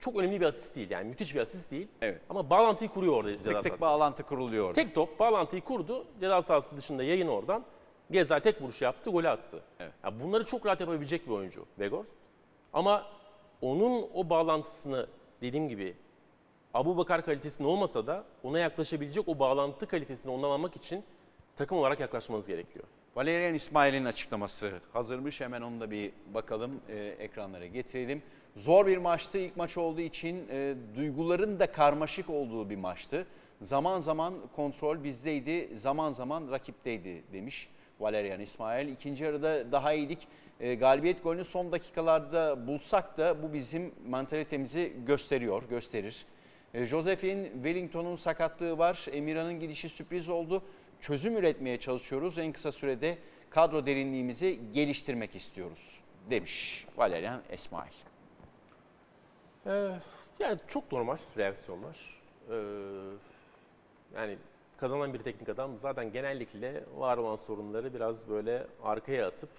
[0.00, 1.88] Çok önemli bir asist değil yani müthiş bir asist değil.
[2.02, 2.20] Evet.
[2.30, 3.86] Ama bağlantıyı kuruyor orada ceza Tık tık sahasında.
[3.88, 4.74] bağlantı kuruluyor.
[4.74, 6.06] Tek top bağlantıyı kurdu.
[6.20, 7.64] Ceza sahası dışında yayın oradan.
[8.10, 9.60] Gezal tek vuruş yaptı, golü attı.
[9.80, 9.92] Evet.
[10.04, 12.08] Ya bunları çok rahat yapabilecek bir oyuncu Vegors.
[12.72, 13.06] Ama
[13.60, 15.06] onun o bağlantısını
[15.42, 15.94] dediğim gibi
[16.74, 21.04] Abu Bakar kalitesinde olmasa da ona yaklaşabilecek o bağlantı kalitesini ondan almak için
[21.56, 22.84] takım olarak yaklaşmanız gerekiyor.
[23.16, 25.40] Valerian İsmail'in açıklaması hazırmış.
[25.40, 28.22] Hemen onu da bir bakalım e, ekranlara getirelim.
[28.56, 29.38] Zor bir maçtı.
[29.38, 33.26] İlk maç olduğu için e, duyguların da karmaşık olduğu bir maçtı.
[33.62, 37.68] Zaman zaman kontrol bizdeydi, zaman zaman rakipteydi demiş
[38.00, 38.88] Valerian İsmail.
[38.88, 40.28] İkinci yarıda daha iyiydik.
[40.60, 46.26] E, galibiyet golünü son dakikalarda bulsak da bu bizim mantalitemizi gösteriyor, gösterir.
[46.74, 49.06] E, Joseph'in Wellington'un sakatlığı var.
[49.12, 50.62] Emirhan'ın gidişi sürpriz oldu.
[51.00, 52.38] Çözüm üretmeye çalışıyoruz.
[52.38, 53.18] En kısa sürede
[53.50, 56.00] kadro derinliğimizi geliştirmek istiyoruz
[56.30, 57.92] demiş Valerian İsmail.
[59.66, 59.90] Ee,
[60.38, 62.20] yani çok normal reaksiyonlar.
[62.50, 62.54] Ee,
[64.14, 64.38] yani
[64.76, 69.50] kazanan bir teknik adam zaten genellikle var olan sorunları biraz böyle arkaya atıp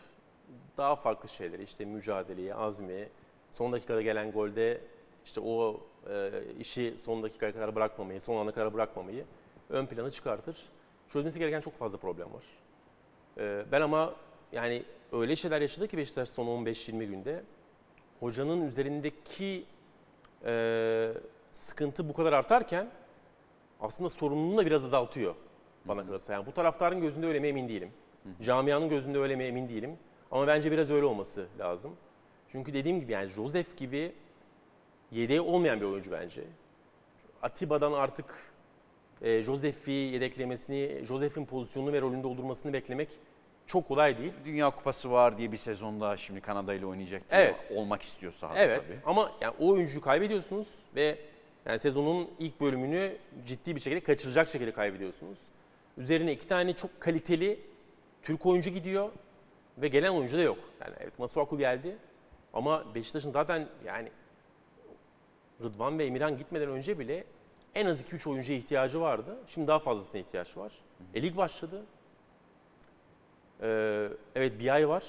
[0.78, 3.10] daha farklı şeyleri işte mücadeleyi, azmi,
[3.52, 4.82] son dakikada gelen golde
[5.26, 9.26] işte o e, işi son dakikaya kadar bırakmamayı, son ana kadar bırakmamayı
[9.70, 10.58] ön plana çıkartır.
[11.10, 12.44] Çözmesi gereken çok fazla problem var.
[13.38, 14.16] E, ben ama
[14.52, 17.44] yani öyle şeyler yaşadı ki Beşiktaş son 15-20 günde
[18.20, 19.66] hocanın üzerindeki
[20.46, 21.14] e,
[21.52, 22.88] sıkıntı bu kadar artarken
[23.82, 25.36] aslında sorumluluğunu da biraz azaltıyor
[25.86, 26.34] bana kalırsa.
[26.34, 27.92] Yani bu taraftarın gözünde öyle mi emin değilim.
[28.42, 29.98] Camianın gözünde öyle mi emin değilim.
[30.32, 31.92] Ama bence biraz öyle olması lazım.
[32.52, 34.12] Çünkü dediğim gibi yani Josef gibi
[35.12, 36.44] yedeği olmayan bir oyuncu bence.
[37.42, 38.26] Atiba'dan artık
[39.22, 43.10] e, Josef'i yedeklemesini, Josef'in pozisyonunu ve rolünü doldurmasını beklemek
[43.68, 44.34] çok kolay değil.
[44.46, 47.74] Dünya Kupası var diye bir sezonda şimdi Kanada ile oynayacak diye Evet.
[47.76, 49.00] olmak istiyor sahada Evet tabii.
[49.06, 51.18] ama yani o oyuncuyu kaybediyorsunuz ve
[51.66, 55.38] yani sezonun ilk bölümünü ciddi bir şekilde kaçıracak şekilde kaybediyorsunuz.
[55.98, 57.60] Üzerine iki tane çok kaliteli
[58.22, 59.10] Türk oyuncu gidiyor
[59.82, 60.58] ve gelen oyuncu da yok.
[60.82, 61.98] Yani evet Masuaku geldi
[62.54, 64.12] ama Beşiktaş'ın zaten yani
[65.64, 67.24] Rıdvan ve Emirhan gitmeden önce bile
[67.76, 69.38] en az 2-3 oyuncuya ihtiyacı vardı.
[69.48, 70.74] Şimdi daha fazlasına ihtiyaç var.
[71.14, 71.86] E lig başladı.
[73.62, 75.04] Ee, evet bir ay var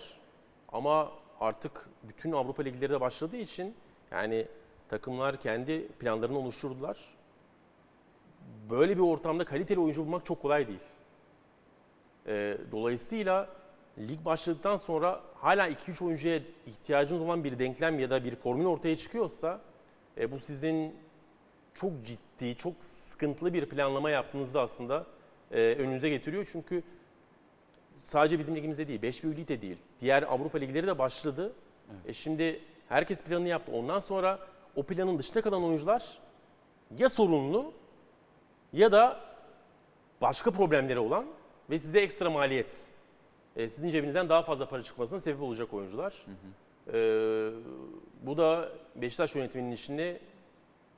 [0.73, 3.75] ama artık bütün Avrupa ligleri de başladığı için
[4.11, 4.47] yani
[4.89, 6.99] takımlar kendi planlarını oluşturdular.
[8.71, 10.81] Böyle bir ortamda kaliteli oyuncu bulmak çok kolay değil.
[12.27, 13.49] Ee, dolayısıyla
[13.99, 18.97] lig başladıktan sonra hala 2-3 oyuncuya ihtiyacınız olan bir denklem ya da bir formül ortaya
[18.97, 19.61] çıkıyorsa
[20.19, 20.97] e, bu sizin
[21.75, 25.07] çok ciddi, çok sıkıntılı bir planlama yaptığınızda aslında
[25.51, 26.49] e, önünüze getiriyor.
[26.53, 26.83] Çünkü
[27.97, 29.77] sadece bizim ligimizde değil, 5 büyük lig de değil.
[30.01, 31.53] Diğer Avrupa ligleri de başladı.
[32.07, 33.73] E şimdi herkes planını yaptı.
[33.73, 34.39] Ondan sonra
[34.77, 36.19] o planın dışında kalan oyuncular
[36.99, 37.73] ya sorunlu
[38.73, 39.21] ya da
[40.21, 41.27] başka problemleri olan
[41.71, 42.87] ve size ekstra maliyet,
[43.57, 46.27] e, sizin cebinizden daha fazla para çıkmasına sebep olacak oyuncular.
[46.93, 46.99] E,
[48.23, 50.19] bu da Beşiktaş yönetiminin işini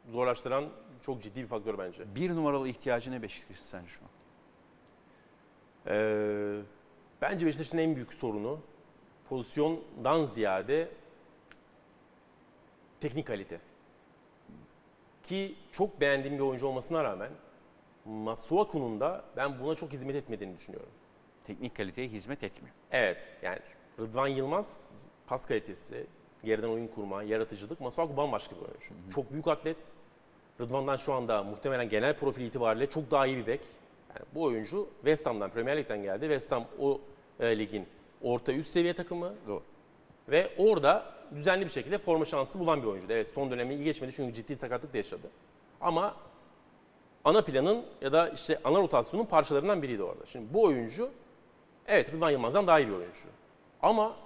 [0.09, 0.65] zorlaştıran
[1.03, 2.15] çok ciddi bir faktör bence.
[2.15, 4.11] Bir numaralı ihtiyacı ne Beşiktaş sen şu an?
[5.87, 6.61] Ee,
[7.23, 8.61] bence Beşiktaş'ın en büyük sorunu
[9.29, 10.89] pozisyondan ziyade
[13.01, 13.61] teknik kalite.
[15.25, 17.31] Ki çok beğendiğim bir oyuncu olmasına rağmen
[18.05, 20.93] Masuaku'nun da ben buna çok hizmet etmediğini düşünüyorum.
[21.47, 22.75] Teknik kaliteye hizmet etmiyor.
[22.91, 23.59] Evet yani
[24.01, 24.95] Rıdvan Yılmaz
[25.27, 26.07] pas kalitesi,
[26.45, 27.81] geriden oyun kurma, yaratıcılık.
[27.81, 29.15] Masuaku bambaşka bir oyuncu.
[29.15, 29.93] Çok büyük atlet.
[30.61, 33.61] Rıdvan'dan şu anda muhtemelen genel profil itibariyle çok daha iyi bir bek.
[34.09, 36.21] Yani bu oyuncu West Ham'dan, Premier Lig'den geldi.
[36.21, 37.01] West Ham o
[37.41, 37.87] e, ligin
[38.23, 39.63] orta üst seviye takımı Doğru.
[40.29, 43.13] ve orada düzenli bir şekilde forma şansı bulan bir oyuncuydu.
[43.13, 45.31] Evet son dönemi iyi geçmedi çünkü ciddi sakatlık da yaşadı.
[45.81, 46.17] Ama
[47.25, 50.27] ana planın ya da işte ana rotasyonun parçalarından biriydi orada.
[50.27, 51.11] Şimdi bu oyuncu
[51.87, 53.21] evet Rıdvan Yılmaz'dan daha iyi bir oyuncu.
[53.83, 54.17] Ama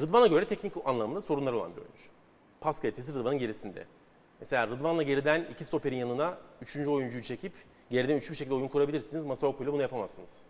[0.00, 2.02] Rıdvan'a göre teknik anlamında sorunları olan bir oyuncu.
[2.60, 3.86] Pas kalitesi Rıdvan'ın gerisinde.
[4.40, 7.52] Mesela Rıdvan'la geriden iki stoperin yanına üçüncü oyuncuyu çekip
[7.90, 9.24] geriden üçlü bir şekilde oyun kurabilirsiniz.
[9.24, 10.42] Masaoku ile bunu yapamazsınız.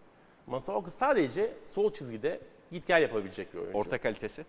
[0.47, 2.41] Masaoku sadece sol çizgide
[2.73, 3.79] git gel yapabilecek bir oyuncu.
[3.79, 4.45] Orta kalitesi?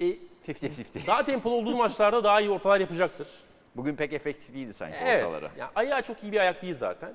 [0.00, 0.04] E,
[0.48, 1.06] 50-50.
[1.06, 3.28] daha tempolu olduğu maçlarda daha iyi ortalar yapacaktır.
[3.76, 5.24] Bugün pek efektif değildi sanki Evet.
[5.24, 5.50] ortalara.
[5.58, 7.12] Yani ayağı çok iyi bir ayak değil zaten.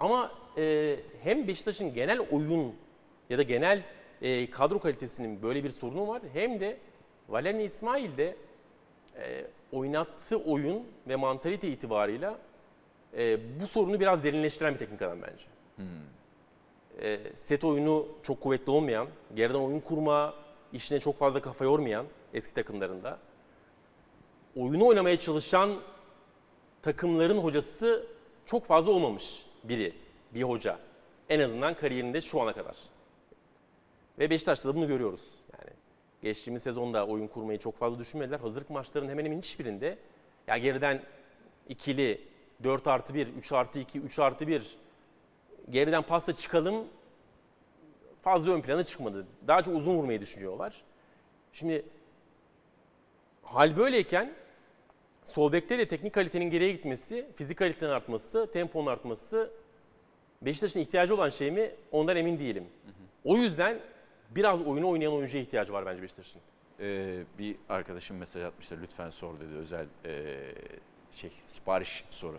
[0.00, 2.74] Ama e, hem Beşiktaş'ın genel oyun
[3.30, 3.82] ya da genel
[4.22, 6.22] e, kadro kalitesinin böyle bir sorunu var.
[6.32, 6.78] Hem de
[7.28, 8.36] Valerian İsmail de
[9.16, 12.38] e, oynattığı oyun ve mantalite itibarıyla
[13.16, 15.44] e, bu sorunu biraz derinleştiren bir teknik adam bence.
[17.02, 20.34] E, set oyunu çok kuvvetli olmayan, geriden oyun kurma
[20.72, 23.18] işine çok fazla kafa yormayan eski takımlarında
[24.56, 25.80] oyunu oynamaya çalışan
[26.82, 28.06] takımların hocası
[28.46, 29.92] çok fazla olmamış biri,
[30.34, 30.78] bir hoca.
[31.28, 32.76] En azından kariyerinde şu ana kadar.
[34.18, 35.34] Ve Beşiktaş'ta da bunu görüyoruz.
[35.52, 35.70] Yani
[36.22, 38.40] geçtiğimiz sezonda oyun kurmayı çok fazla düşünmediler.
[38.40, 39.98] Hazırlık maçlarının hemen hemen hiçbirinde
[40.46, 41.02] ya geriden
[41.68, 42.20] ikili,
[42.64, 44.76] 4 artı 1, 3 artı 2, 3 artı 1
[45.70, 46.84] geriden pasla çıkalım
[48.22, 49.26] fazla ön plana çıkmadı.
[49.46, 50.82] Daha çok uzun vurmayı düşünüyorlar.
[51.52, 51.84] Şimdi
[53.42, 54.34] hal böyleyken
[55.24, 59.50] sol bekte de teknik kalitenin geriye gitmesi, fizik kalitenin artması, temponun artması
[60.42, 61.70] Beşiktaş'ın ihtiyacı olan şey mi?
[61.92, 62.64] Ondan emin değilim.
[63.24, 63.78] O yüzden
[64.30, 66.40] biraz oyunu oynayan oyuncuya ihtiyacı var bence Beşiktaş'ın.
[66.80, 70.36] Ee, bir arkadaşım mesaj atmıştı lütfen sor dedi özel ee,
[71.12, 72.38] şey sipariş soru.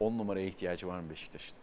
[0.00, 1.56] 10 numaraya ihtiyacı var mı Beşiktaş'ın?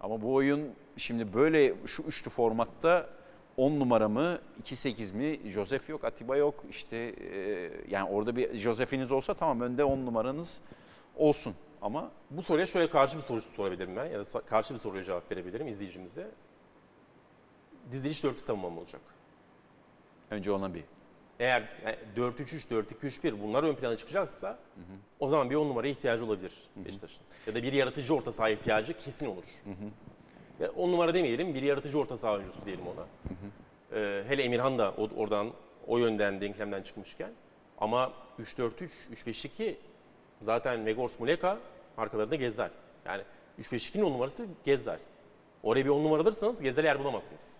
[0.00, 3.10] Ama bu oyun şimdi böyle şu üçlü formatta
[3.56, 9.12] 10 numara mı 2-8 mi Josef yok Atiba yok işte ee, yani orada bir Josef'iniz
[9.12, 10.60] olsa tamam önde 10 numaranız
[11.16, 11.54] olsun.
[11.82, 15.32] Ama Bu soruya şöyle karşı bir soru sorabilirim ben ya da karşı bir soruya cevap
[15.32, 16.30] verebilirim izleyicimize.
[17.92, 19.00] Diziliş dörtlü savunma mı olacak?
[20.30, 20.84] önce ona bir
[21.40, 24.58] Eğer yani 4-3-3, 4-2-3-1 bunlar ön plana çıkacaksa
[25.20, 27.22] o zaman bir 10 numaraya ihtiyacı olabilir Beşiktaş'ın.
[27.46, 29.44] Ya da bir yaratıcı orta saha ihtiyacı kesin olur.
[30.60, 33.06] Ya 10 numara demeyelim, bir yaratıcı orta saha oyuncusu diyelim ona.
[33.92, 35.52] Ee, hele Emirhan da oradan
[35.86, 37.30] o yönden denklemden çıkmışken.
[37.78, 39.74] Ama 3-4-3, 3-5-2
[40.40, 41.58] zaten Vegors Muleka
[41.98, 42.70] arkalarında Gezer.
[43.04, 43.22] Yani
[43.60, 44.98] 3-5-2'nin 10 numarası Gezer.
[45.62, 47.56] Oraya bir 10 numara alırsanız Gezer'e yer bulamazsınız.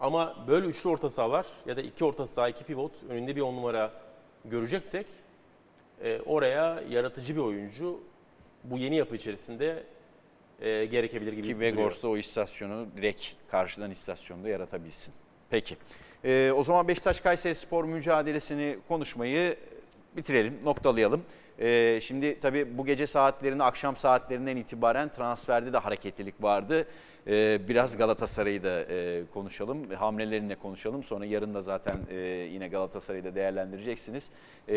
[0.00, 3.56] Ama böyle üçlü orta sahalar ya da iki orta saha, iki pivot önünde bir on
[3.56, 3.92] numara
[4.44, 5.06] göreceksek
[6.04, 8.00] e, oraya yaratıcı bir oyuncu
[8.64, 9.84] bu yeni yapı içerisinde
[10.60, 11.60] e, gerekebilir gibi ki.
[11.60, 15.14] Vegors'ta o istasyonu direkt karşıdan istasyonda yaratabilsin.
[15.50, 15.76] Peki.
[16.24, 19.56] Ee, o zaman Beşiktaş Kayseri Spor mücadelesini konuşmayı
[20.16, 21.22] bitirelim, noktalayalım.
[21.58, 26.86] Ee, şimdi tabii bu gece saatlerinde, akşam saatlerinden itibaren transferde de hareketlilik vardı.
[27.26, 31.02] Ee, biraz Galatasaray'ı da e, konuşalım, hamlelerini konuşalım.
[31.02, 32.16] Sonra yarın da zaten e,
[32.52, 34.28] yine Galatasaray'ı da değerlendireceksiniz.
[34.68, 34.74] Ee,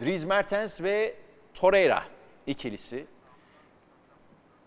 [0.00, 1.14] Dries Mertens ve
[1.54, 2.02] Torreira
[2.46, 3.06] ikilisi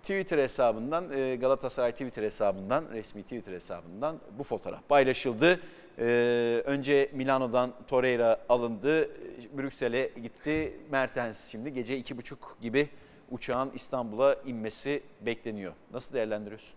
[0.01, 5.59] Twitter hesabından e, Galatasaray Twitter hesabından resmi Twitter hesabından bu fotoğraf paylaşıldı.
[5.99, 9.09] E, Önce Milano'dan Torreira alındı.
[9.57, 10.79] Brüksel'e gitti.
[10.91, 12.89] Mertens şimdi gece iki buçuk gibi
[13.31, 15.73] uçağın İstanbul'a inmesi bekleniyor.
[15.93, 16.75] Nasıl değerlendiriyorsun?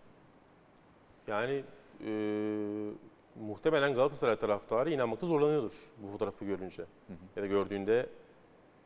[1.27, 1.65] Yani
[2.07, 2.11] e,
[3.41, 6.85] muhtemelen Galatasaray taraftarı inanmakta zorlanıyordur bu fotoğrafı görünce.
[7.37, 8.07] Ya da gördüğünde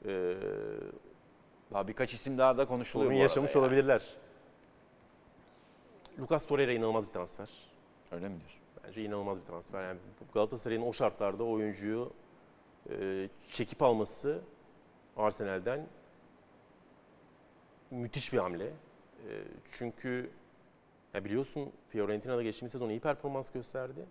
[0.04, 0.34] e,
[1.72, 3.62] Daha birkaç isim daha da konuşuluyor sorun yaşamış yani.
[3.64, 4.16] olabilirler.
[6.20, 7.48] Lucas Torreira inanılmaz bir transfer.
[8.12, 8.60] Öyle mi diyorsun?
[8.88, 9.84] Bence inanılmaz bir transfer.
[9.84, 9.98] Yani
[10.34, 12.10] Galatasaray'ın o şartlarda oyuncuyu
[12.90, 14.40] e, çekip alması
[15.16, 15.86] Arsenal'den
[17.90, 18.66] müthiş bir hamle.
[18.66, 18.72] E,
[19.72, 20.30] çünkü
[21.14, 24.06] ya biliyorsun Fiorentina'da geçtiğimiz sezon iyi performans gösterdi.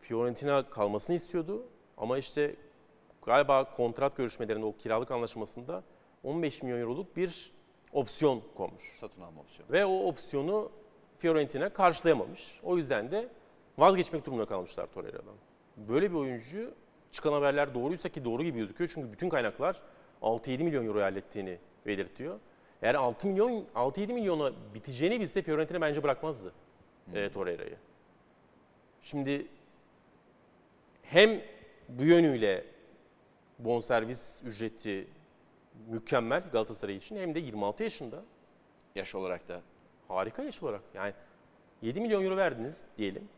[0.00, 1.66] Fiorentina kalmasını istiyordu
[1.96, 2.56] ama işte
[3.22, 5.82] galiba kontrat görüşmelerinde o kiralık anlaşmasında
[6.24, 7.52] 15 milyon euroluk bir
[7.92, 8.98] opsiyon konmuş.
[9.00, 9.72] Satın alma opsiyonu.
[9.72, 10.70] Ve o opsiyonu
[11.18, 12.60] Fiorentina karşılayamamış.
[12.62, 13.28] O yüzden de
[13.78, 15.34] vazgeçmek durumunda kalmışlar Torreira'dan.
[15.76, 16.74] Böyle bir oyuncu
[17.12, 18.90] çıkan haberler doğruysa ki doğru gibi gözüküyor.
[18.94, 19.82] Çünkü bütün kaynaklar
[20.22, 22.40] 6-7 milyon euro hallettiğini belirtiyor.
[22.82, 26.52] Eğer 6 milyon 6-7 milyona biteceğini bilse Fiorentina bence bırakmazdı
[27.14, 27.76] e, Torreira'yı.
[29.02, 29.46] Şimdi
[31.02, 31.40] hem
[31.88, 32.64] bu yönüyle
[33.58, 35.08] bonservis ücreti
[35.88, 38.22] mükemmel Galatasaray için hem de 26 yaşında.
[38.94, 39.62] Yaş olarak da
[40.08, 40.82] Harika yaş olarak.
[40.94, 41.12] Yani
[41.82, 43.28] 7 milyon euro verdiniz diyelim.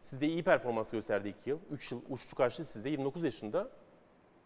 [0.00, 1.58] Sizde iyi performans gösterdi 2 yıl.
[1.70, 3.68] 3 yıl uçtu kaçtı sizde 29 yaşında.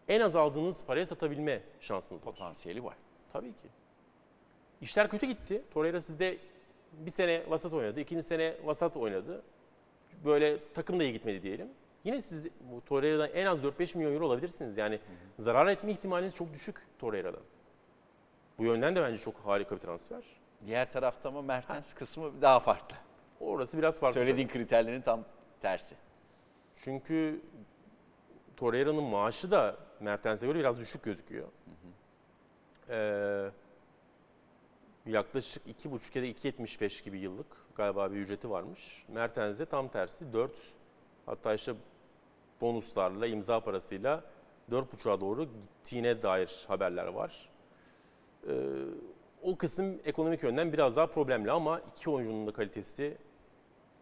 [0.07, 2.33] En az aldığınız paraya satabilme şansınız var.
[2.33, 2.95] potansiyeli var.
[3.33, 3.67] Tabii ki.
[4.81, 5.63] İşler kötü gitti.
[5.73, 6.37] Torreira sizde
[6.93, 9.41] bir sene vasat oynadı, ikinci sene vasat oynadı.
[10.25, 11.67] Böyle takım da iyi gitmedi diyelim.
[12.03, 14.77] Yine siz bu Torreira'dan en az 4-5 milyon euro alabilirsiniz.
[14.77, 14.99] Yani
[15.39, 17.41] zarar etme ihtimaliniz çok düşük Torreira'dan.
[18.57, 20.23] Bu yönden de bence çok harika bir transfer.
[20.65, 22.95] Diğer tarafta ama Mertens kısmı daha farklı.
[23.39, 24.13] Orası biraz farklı.
[24.13, 25.25] Söylediğin kriterlerin tam
[25.61, 25.95] tersi.
[26.75, 27.41] Çünkü
[28.57, 31.47] Torreira'nın maaşı da Mertens'e göre biraz düşük gözüküyor.
[32.89, 33.49] Ee,
[35.05, 39.05] yaklaşık 2,5 ya da 2,75 gibi yıllık galiba bir ücreti varmış.
[39.07, 40.51] Mertens'de tam tersi 4
[41.25, 41.73] hatta işte
[42.61, 44.23] bonuslarla imza parasıyla
[44.71, 47.49] 4,5'a doğru gittiğine dair haberler var.
[48.47, 48.51] Ee,
[49.41, 53.17] o kısım ekonomik yönden biraz daha problemli ama iki oyuncunun da kalitesi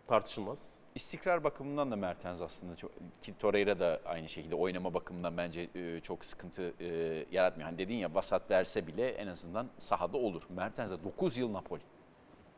[0.08, 0.80] tartışılmaz.
[0.96, 6.00] İstikrar bakımından da Mertens aslında çok, ki Torreira da aynı şekilde oynama bakımından bence e,
[6.00, 6.86] çok sıkıntı e,
[7.32, 7.70] yaratmıyor.
[7.70, 10.44] Hani dedin ya vasat verse bile en azından sahada olur.
[10.50, 11.82] Mertens de 9 yıl Napoli.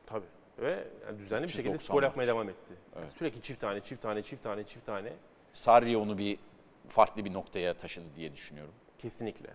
[0.06, 0.26] Tabii.
[0.60, 2.74] Ve yani düzenli bir şekilde 390 skor yapmaya devam etti.
[2.96, 3.12] Yani Evet.
[3.12, 5.14] sürekli çift tane, çift tane, çift tane, çift tane.
[5.54, 6.40] Sarri onu bir
[6.88, 8.74] farklı bir noktaya taşıdı diye düşünüyorum.
[8.98, 9.50] Kesinlikle.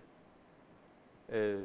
[1.33, 1.57] Ee,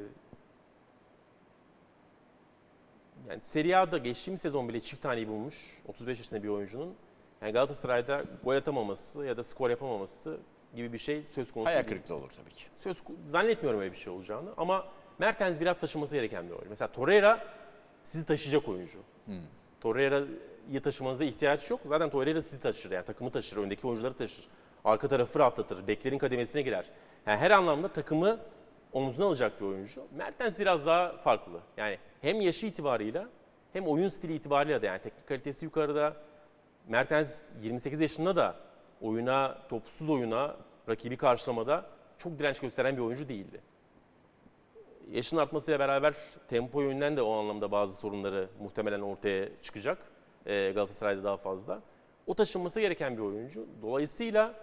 [3.30, 6.96] yani Serie A'da geçtiğimiz sezon bile çift taneyi bulmuş 35 yaşında bir oyuncunun.
[7.42, 10.38] Yani Galatasaray'da gol atamaması ya da skor yapamaması
[10.76, 11.98] gibi bir şey söz konusu Hayal değil.
[11.98, 12.64] kırıklığı olur tabii ki.
[12.76, 14.86] Söz zannetmiyorum öyle bir şey olacağını ama
[15.20, 16.70] Mertens biraz taşıması gereken bir oyuncu.
[16.70, 17.48] Mesela Torreira
[18.04, 19.00] sizi taşıyacak oyuncu.
[19.82, 21.82] Torreira'yı taşımanıza ihtiyaç yok.
[21.86, 24.48] Zaten Torreira sizi taşır yani takımı taşır, öndeki oyuncuları taşır.
[24.86, 26.86] Arka tarafı rahatlatır, beklerin kademesine girer.
[27.28, 28.40] Yani her anlamda takımı
[28.94, 30.04] omzuna alacak bir oyuncu.
[30.18, 31.60] Mertens biraz daha farklı.
[31.78, 33.30] Yani hem yaşı itibarıyla
[33.74, 36.14] hem oyun stili itibarıyla da yani teknik kalitesi yukarıda.
[36.88, 38.56] Mertens 28 yaşında da
[39.02, 40.56] oyuna, topsuz oyuna,
[40.90, 41.86] rakibi karşılamada
[42.18, 43.62] çok direnç gösteren bir oyuncu değildi.
[45.12, 46.14] yaşın artmasıyla beraber
[46.48, 49.98] tempo yönünden de o anlamda bazı sorunları muhtemelen ortaya çıkacak.
[50.46, 51.82] Ee, Galatasaray'da daha fazla.
[52.28, 53.68] O taşınması gereken bir oyuncu.
[53.82, 54.54] Dolayısıyla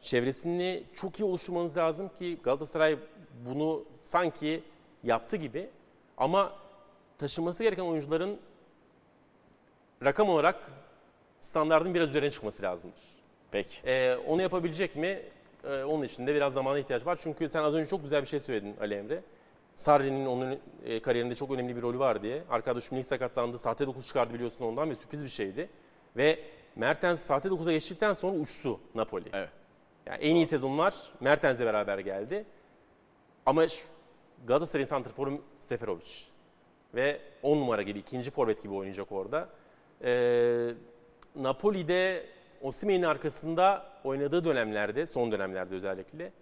[0.00, 2.98] çevresini çok iyi oluşturmanız lazım ki Galatasaray
[3.46, 4.62] bunu sanki
[5.02, 5.70] yaptı gibi.
[6.16, 6.52] Ama
[7.18, 8.38] taşınması gereken oyuncuların
[10.04, 10.70] rakam olarak
[11.40, 13.02] standardın biraz üzerine çıkması lazımdır.
[13.50, 13.74] Peki.
[13.84, 15.22] Ee, onu yapabilecek mi?
[15.64, 17.18] Ee, onun için de biraz zamana ihtiyaç var.
[17.22, 19.22] Çünkü sen az önce çok güzel bir şey söyledin Ali Emre.
[19.74, 22.42] Sarri'nin onun e, kariyerinde çok önemli bir rolü var diye.
[22.50, 23.58] Arkadaşım ilk sakatlandı.
[23.58, 25.68] Sahte 9 çıkardı biliyorsun ondan ve sürpriz bir şeydi.
[26.16, 26.38] Ve
[26.76, 29.28] Mertens sahte 9'a geçtikten sonra uçtu Napoli.
[29.32, 29.48] Evet.
[30.06, 32.44] Yani en iyi sezonlar Mertens'le beraber geldi.
[33.46, 33.66] Ama
[34.46, 36.24] Galatasaray'ın santrforu Seferovic.
[36.94, 39.48] Ve 10 numara gibi, ikinci forvet gibi oynayacak orada.
[40.04, 40.70] Ee,
[41.36, 42.26] Napoli'de
[42.60, 46.32] Osimhen'in arkasında oynadığı dönemlerde, son dönemlerde özellikle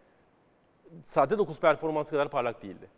[1.05, 2.89] sahte 9 performansı kadar parlak değildi.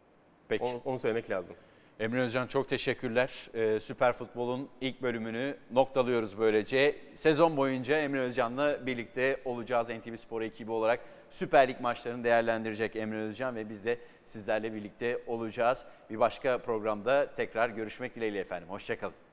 [0.49, 0.65] Peki.
[0.65, 1.57] Onu, onu söylemek lazım.
[2.01, 3.30] Emre Özcan çok teşekkürler.
[3.55, 6.97] Ee, Süper Futbol'un ilk bölümünü noktalıyoruz böylece.
[7.14, 11.01] Sezon boyunca Emre Özcan'la birlikte olacağız NTV Spor ekibi olarak.
[11.30, 15.84] Süper Lig maçlarını değerlendirecek Emre Özcan ve biz de sizlerle birlikte olacağız.
[16.11, 18.68] Bir başka programda tekrar görüşmek dileğiyle efendim.
[18.68, 19.24] Hoşçakalın.